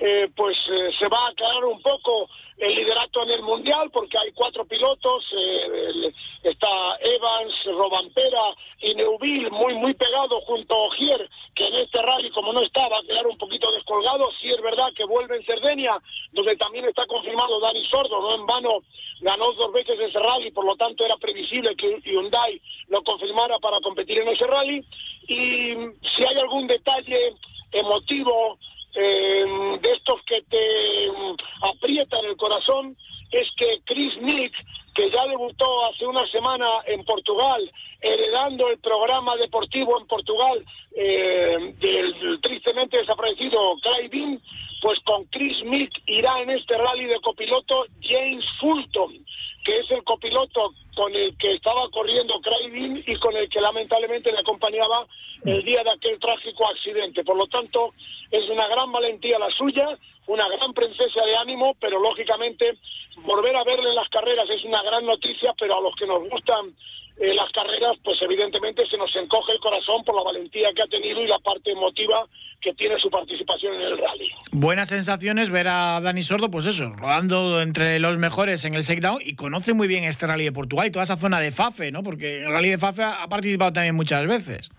eh, 0.00 0.30
pues 0.34 0.56
eh, 0.70 0.90
se 0.98 1.08
va 1.08 1.26
a 1.26 1.30
aclarar 1.30 1.64
un 1.64 1.82
poco 1.82 2.28
el 2.56 2.74
liderato 2.74 3.22
en 3.22 3.30
el 3.30 3.42
mundial 3.42 3.90
porque 3.92 4.18
hay 4.18 4.32
cuatro 4.32 4.64
pilotos 4.64 5.24
eh, 5.36 6.12
está 6.42 6.68
Evans, 7.00 7.54
Robampera 7.66 8.54
y 8.80 8.94
Neuville 8.94 9.50
muy 9.50 9.74
muy 9.74 9.94
pegados 9.94 10.42
junto 10.44 10.74
a 10.74 10.86
Ogier 10.88 11.28
que 11.54 11.66
en 11.66 11.74
este 11.74 12.02
rally 12.02 12.30
como 12.30 12.52
no 12.52 12.60
está 12.62 12.88
va 12.88 12.98
a 12.98 13.02
quedar 13.02 13.26
un 13.26 13.38
poquito 13.38 13.70
descolgado. 13.72 14.30
Sí 14.40 14.48
es 14.48 14.60
verdad 14.62 14.88
que 14.96 15.04
vuelve 15.04 15.36
en 15.36 15.44
Cerdeña 15.44 15.96
donde 16.32 16.56
también 16.56 16.84
está 16.84 17.04
confirmado 17.06 17.60
Dani 17.60 17.84
Sordo 17.86 18.20
no 18.20 18.34
en 18.34 18.46
vano 18.46 18.82
ganó 19.20 19.52
dos 19.52 19.72
veces 19.72 19.98
ese 19.98 20.18
rally 20.18 20.50
por 20.50 20.64
lo 20.64 20.76
tanto 20.76 21.04
era 21.04 21.16
previsible 21.16 21.74
que 21.76 22.00
Hyundai 22.04 22.60
lo 22.88 23.02
confirmara 23.02 23.58
para 23.58 23.78
competir 23.80 24.20
en 24.20 24.28
ese 24.28 24.46
rally. 24.46 24.84
Y 25.28 25.74
si 26.14 26.24
hay 26.24 26.36
algún 26.38 26.66
detalle 26.66 27.34
emotivo 27.72 28.58
eh, 28.94 29.44
de 29.80 29.92
estos 29.92 30.22
que 30.24 30.42
te 30.42 31.10
mm, 31.10 31.36
aprietan 31.62 32.24
el 32.24 32.36
corazón 32.36 32.96
es 33.30 33.48
que 33.56 33.80
Chris 33.84 34.16
Nick, 34.22 34.52
que 34.94 35.10
ya 35.10 35.26
debutó 35.26 35.84
hace 35.86 36.06
una 36.06 36.26
semana 36.28 36.66
en 36.86 37.04
Portugal, 37.04 37.70
heredando 38.00 38.68
el 38.68 38.78
programa 38.78 39.36
deportivo 39.36 39.98
en 40.00 40.06
Portugal 40.06 40.64
eh, 40.96 41.74
del 41.78 42.40
tristemente 42.40 42.98
desaparecido 42.98 43.76
Clyde 43.82 44.40
pues 44.80 44.98
con 45.00 45.24
Chris 45.26 45.64
Mick 45.64 45.90
irá 46.06 46.40
en 46.40 46.50
este 46.50 46.76
rally 46.76 47.06
de 47.06 47.20
copiloto 47.20 47.86
James 48.00 48.44
Fulton, 48.60 49.24
que 49.64 49.78
es 49.80 49.90
el 49.90 50.04
copiloto 50.04 50.72
con 50.94 51.14
el 51.14 51.36
que 51.36 51.50
estaba 51.50 51.88
corriendo 51.90 52.40
Craig 52.40 53.02
y 53.06 53.16
con 53.16 53.36
el 53.36 53.48
que 53.48 53.60
lamentablemente 53.60 54.32
le 54.32 54.38
acompañaba 54.38 55.06
el 55.44 55.64
día 55.64 55.82
de 55.82 55.90
aquel 55.90 56.18
trágico 56.18 56.68
accidente. 56.68 57.24
Por 57.24 57.36
lo 57.36 57.46
tanto, 57.46 57.92
es 58.30 58.48
una 58.50 58.66
gran 58.68 58.92
valentía 58.92 59.38
la 59.38 59.50
suya, 59.50 59.98
una 60.26 60.46
gran 60.48 60.72
princesa 60.74 61.24
de 61.24 61.36
ánimo, 61.36 61.74
pero 61.80 61.98
lógicamente 62.00 62.78
volver 63.22 63.56
a 63.56 63.64
verle 63.64 63.88
en 63.88 63.96
las 63.96 64.08
carreras 64.08 64.44
es 64.50 64.64
una 64.64 64.82
gran 64.82 65.04
noticia, 65.06 65.54
pero 65.58 65.78
a 65.78 65.80
los 65.80 65.94
que 65.96 66.06
nos 66.06 66.20
gustan 66.28 66.74
eh, 67.20 67.34
las 67.34 67.50
carreras, 67.50 67.96
pues 68.04 68.20
evidentemente 68.22 68.86
se 68.88 68.96
nos 68.96 69.14
encoge 69.16 69.52
el 69.52 69.58
corazón 69.58 70.04
por 70.04 70.14
la 70.14 70.22
valentía 70.22 70.68
que 70.74 70.82
ha 70.82 70.86
tenido 70.86 71.20
y 71.20 71.26
la 71.26 71.38
parte 71.40 71.72
emotiva 71.72 72.26
que 72.60 72.74
tiene 72.74 72.98
su 72.98 73.10
participación 73.10 73.74
en 73.74 73.80
el 73.80 73.98
rally. 73.98 74.30
Buenas 74.52 74.88
sensaciones 74.88 75.50
ver 75.50 75.68
a 75.68 76.00
Dani 76.00 76.22
Sordo, 76.22 76.50
pues 76.50 76.66
eso, 76.66 76.90
rodando 76.90 77.60
entre 77.60 77.98
los 77.98 78.18
mejores 78.18 78.64
en 78.64 78.74
el 78.74 78.82
shakedown 78.82 79.18
y 79.24 79.34
conoce 79.34 79.74
muy 79.74 79.88
bien 79.88 80.04
este 80.04 80.26
rally 80.26 80.44
de 80.44 80.52
Portugal 80.52 80.86
y 80.86 80.90
toda 80.90 81.04
esa 81.04 81.16
zona 81.16 81.40
de 81.40 81.50
Fafe, 81.50 81.90
¿no? 81.90 82.02
Porque 82.02 82.42
el 82.42 82.52
rally 82.52 82.70
de 82.70 82.78
Fafe 82.78 83.02
ha 83.02 83.26
participado 83.28 83.72
también 83.72 83.96
muchas 83.96 84.26
veces. 84.26 84.70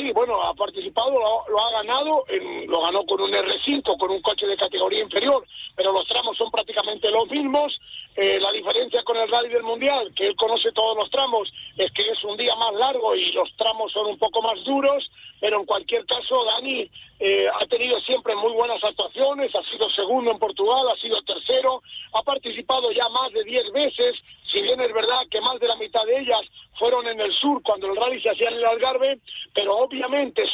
Sí, 0.00 0.12
bueno, 0.12 0.40
ha 0.42 0.54
participado, 0.54 1.10
lo, 1.10 1.60
ha 1.60 1.72
ganado, 1.72 2.24
lo 2.68 2.80
ganó 2.80 3.04
con 3.04 3.20
un 3.20 3.30
R5, 3.30 3.98
con 3.98 4.10
un 4.10 4.22
coche 4.22 4.46
de 4.46 4.56
categoría 4.56 5.02
inferior, 5.02 5.46
pero 5.76 5.92
los 5.92 6.08
tramos 6.08 6.38
son 6.38 6.50
prácticamente 6.50 7.10
los 7.10 7.28
mismos. 7.28 7.78
Eh, 8.16 8.38
la 8.40 8.50
diferencia 8.50 9.02
con 9.04 9.18
el 9.18 9.28
Rally 9.28 9.50
del 9.50 9.62
Mundial, 9.62 10.10
que 10.16 10.28
él 10.28 10.36
conoce 10.36 10.72
todos 10.72 10.96
los 10.96 11.10
tramos, 11.10 11.52
es 11.76 11.92
que 11.92 12.02
es 12.02 12.24
un 12.24 12.38
día 12.38 12.54
más 12.56 12.72
largo 12.76 13.14
y 13.14 13.30
los 13.32 13.54
tramos 13.56 13.92
son 13.92 14.06
un 14.06 14.18
poco 14.18 14.40
más 14.40 14.64
duros, 14.64 15.10
pero 15.38 15.60
en 15.60 15.66
cualquier 15.66 16.06
caso, 16.06 16.44
Dani 16.46 16.90
eh, 17.20 17.46
ha 17.48 17.66
tenido 17.66 18.00
siempre 18.00 18.34
muy 18.36 18.52
buenas 18.52 18.82
actuaciones, 18.82 19.54
ha 19.54 19.62
sido 19.70 19.88
segundo 19.90 20.32
en 20.32 20.38
Portugal, 20.38 20.86
ha 20.90 20.96
sido 20.98 21.20
tercero, 21.22 21.82
ha 22.14 22.22
participado 22.22 22.90
ya 22.90 23.06
más 23.10 23.30
de 23.32 23.44
10 23.44 23.72
veces, 23.72 24.16
si 24.50 24.62
bien 24.62 24.80
es 24.80 24.92
verdad 24.92 25.20
que 25.30 25.40
más 25.40 25.60
de 25.60 25.68
la 25.68 25.76
mitad 25.76 26.04
de 26.04 26.18
ellas 26.18 26.40
fueron 26.78 27.06
en 27.06 27.20
el 27.20 27.32
sur 27.34 27.62
cuando 27.62 27.86
el 27.86 27.96
rally 27.96 28.20
se 28.22 28.30
hacía 28.30 28.48
en 28.48 28.56
el 28.56 28.64
Algarve, 28.64 29.20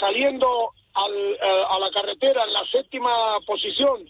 saliendo 0.07 0.73
eh, 0.95 1.39
a 1.69 1.79
la 1.79 1.91
carretera 1.91 2.45
en 2.45 2.53
la 2.53 2.65
séptima 2.71 3.11
posición 3.45 4.09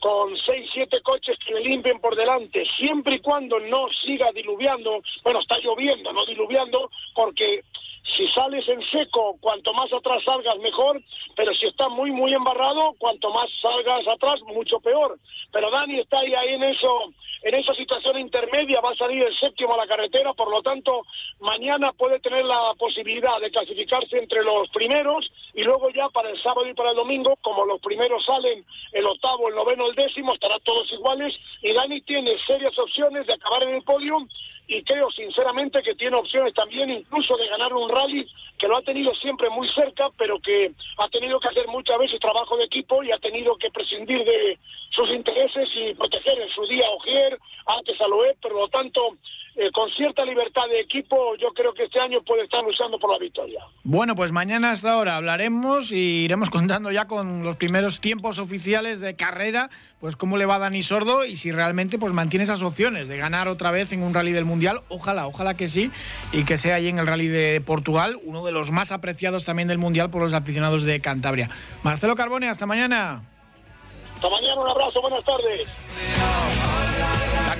con 0.00 0.36
seis, 0.46 0.68
siete 0.72 1.00
coches 1.00 1.36
que 1.46 1.54
le 1.54 1.60
limpien 1.60 1.98
por 2.00 2.14
delante, 2.14 2.62
siempre 2.76 3.14
y 3.14 3.20
cuando 3.20 3.58
no 3.58 3.86
siga 4.04 4.30
diluviando, 4.34 5.00
bueno, 5.22 5.40
está 5.40 5.56
lloviendo, 5.60 6.12
no 6.12 6.24
diluviando, 6.26 6.90
porque 7.14 7.62
si 8.16 8.28
sales 8.28 8.68
en 8.68 8.82
seco, 8.90 9.36
cuanto 9.40 9.72
más 9.72 9.90
atrás 9.92 10.18
salgas, 10.24 10.58
mejor, 10.58 11.00
pero 11.34 11.54
si 11.54 11.66
está 11.66 11.88
muy, 11.88 12.10
muy 12.10 12.32
embarrado, 12.34 12.94
cuanto 12.98 13.30
más 13.30 13.46
salgas 13.62 14.06
atrás, 14.06 14.42
mucho 14.46 14.78
peor. 14.80 15.18
Pero 15.50 15.70
Dani 15.70 16.00
está 16.00 16.18
ahí, 16.20 16.34
ahí 16.34 16.54
en 16.54 16.64
eso, 16.64 17.12
en 17.44 17.54
esa 17.54 17.74
situación 17.74 18.18
intermedia, 18.18 18.80
va 18.80 18.90
a 18.90 18.96
salir 18.96 19.22
el 19.22 19.38
séptimo 19.38 19.74
a 19.74 19.76
la 19.76 19.86
carretera, 19.86 20.32
por 20.32 20.50
lo 20.50 20.62
tanto, 20.62 21.02
mañana 21.40 21.92
puede 21.92 22.18
tener 22.20 22.42
la 22.42 22.72
posibilidad 22.78 23.38
de 23.38 23.50
clasificarse 23.50 24.16
entre 24.16 24.42
los 24.42 24.68
primeros 24.70 25.30
y 25.52 25.62
luego 25.62 25.90
ya 25.90 26.08
para 26.08 26.30
el 26.30 26.42
sábado 26.42 26.66
y 26.66 26.72
para 26.72 26.90
el 26.90 26.96
domingo, 26.96 27.36
como 27.42 27.66
los 27.66 27.80
primeros 27.82 28.24
salen 28.24 28.64
el 28.92 29.06
octavo, 29.06 29.48
el 29.48 29.54
noveno, 29.54 29.86
el 29.88 29.94
décimo, 29.94 30.32
estarán 30.32 30.60
todos 30.64 30.90
iguales. 30.90 31.34
Y 31.62 31.74
Dani 31.74 32.00
tiene 32.00 32.32
serias 32.46 32.78
opciones 32.78 33.26
de 33.26 33.34
acabar 33.34 33.62
en 33.68 33.74
el 33.74 33.82
podio 33.82 34.16
y 34.66 34.82
creo 34.82 35.10
sinceramente 35.10 35.82
que 35.82 35.94
tiene 35.94 36.16
opciones 36.16 36.54
también 36.54 36.90
incluso 36.90 37.36
de 37.36 37.48
ganar 37.48 37.72
un 37.72 37.88
rally 37.88 38.26
que 38.58 38.68
lo 38.68 38.76
ha 38.76 38.82
tenido 38.82 39.14
siempre 39.16 39.50
muy 39.50 39.68
cerca, 39.68 40.08
pero 40.16 40.38
que 40.40 40.72
ha 40.98 41.08
tenido 41.08 41.38
que 41.40 41.48
hacer 41.48 41.66
muchas 41.68 41.98
veces 41.98 42.20
trabajo 42.20 42.56
de 42.56 42.64
equipo 42.64 43.02
y 43.02 43.10
ha 43.12 43.18
tenido 43.18 43.56
que 43.56 43.70
prescindir 43.70 44.24
de 44.24 44.58
sus 44.90 45.12
intereses 45.12 45.68
y 45.74 45.92
proteger 45.94 46.40
en 46.40 46.48
su 46.50 46.64
día 46.66 46.86
a 46.86 46.90
Ogier, 46.90 47.38
antes 47.66 48.00
a 48.00 48.08
Loeb, 48.08 48.36
por 48.40 48.54
lo 48.54 48.68
tanto 48.68 49.16
eh, 49.56 49.70
con 49.72 49.88
cierta 49.90 50.24
libertad 50.24 50.62
de 50.68 50.80
equipo, 50.80 51.36
yo 51.36 51.52
creo 51.54 51.72
que 51.72 51.84
este 51.84 52.00
año 52.00 52.20
puede 52.22 52.42
estar 52.42 52.64
luchando 52.64 52.98
por 52.98 53.12
la 53.12 53.18
victoria. 53.18 53.60
Bueno, 53.84 54.16
pues 54.16 54.32
mañana 54.32 54.72
hasta 54.72 54.92
ahora 54.92 55.16
hablaremos 55.16 55.92
y 55.92 56.24
iremos 56.24 56.50
contando 56.50 56.90
ya 56.90 57.06
con 57.06 57.44
los 57.44 57.54
primeros 57.56 58.00
tiempos 58.00 58.38
oficiales 58.38 58.98
de 58.98 59.14
carrera, 59.14 59.70
pues 60.00 60.16
cómo 60.16 60.38
le 60.38 60.46
va 60.46 60.56
a 60.56 60.58
Dani 60.58 60.82
Sordo 60.82 61.24
y 61.24 61.36
si 61.36 61.52
realmente 61.52 61.98
pues 61.98 62.12
mantiene 62.12 62.42
esas 62.42 62.62
opciones 62.62 63.06
de 63.06 63.16
ganar 63.16 63.46
otra 63.46 63.70
vez 63.70 63.92
en 63.92 64.02
un 64.02 64.12
rally 64.12 64.32
del 64.32 64.44
Mundial. 64.44 64.80
Ojalá, 64.88 65.28
ojalá 65.28 65.56
que 65.56 65.68
sí 65.68 65.92
y 66.32 66.44
que 66.44 66.58
sea 66.58 66.74
ahí 66.74 66.88
en 66.88 66.98
el 66.98 67.06
rally 67.06 67.28
de 67.28 67.60
Portugal, 67.60 68.18
uno 68.24 68.44
de 68.44 68.50
los 68.50 68.72
más 68.72 68.90
apreciados 68.90 69.44
también 69.44 69.68
del 69.68 69.78
Mundial 69.78 70.10
por 70.10 70.20
los 70.20 70.32
aficionados 70.32 70.82
de 70.82 71.00
Cantabria. 71.00 71.48
Marcelo 71.84 72.16
Carbone, 72.16 72.48
hasta 72.48 72.66
mañana. 72.66 73.22
Hasta 74.16 74.30
mañana, 74.30 74.60
un 74.60 74.68
abrazo, 74.68 75.00
buenas 75.00 75.24
tardes. 75.24 76.83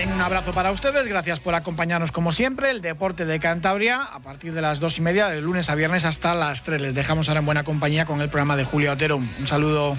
Un 0.03 0.21
abrazo 0.21 0.53
para 0.53 0.73
ustedes, 0.73 1.07
gracias 1.07 1.39
por 1.39 1.55
acompañarnos 1.55 2.11
como 2.11 2.33
siempre. 2.33 2.71
El 2.71 2.83
deporte 2.83 3.27
de 3.27 3.39
Cantabria 3.39 4.03
a 4.03 4.19
partir 4.19 4.53
de 4.53 4.61
las 4.61 4.81
dos 4.81 4.99
y 4.99 5.01
media, 5.01 5.29
de 5.29 5.41
lunes 5.41 5.71
a 5.71 5.77
viernes 5.77 6.05
hasta 6.05 6.35
las 6.35 6.65
tres. 6.65 6.81
Les 6.81 6.95
dejamos 6.95 7.29
ahora 7.29 7.41
en 7.41 7.47
buena 7.47 7.63
compañía 7.63 8.05
con 8.05 8.21
el 8.21 8.29
programa 8.29 8.57
de 8.57 8.65
Julio 8.65 8.93
Otero. 8.93 9.17
Un 9.17 9.47
saludo. 9.47 9.97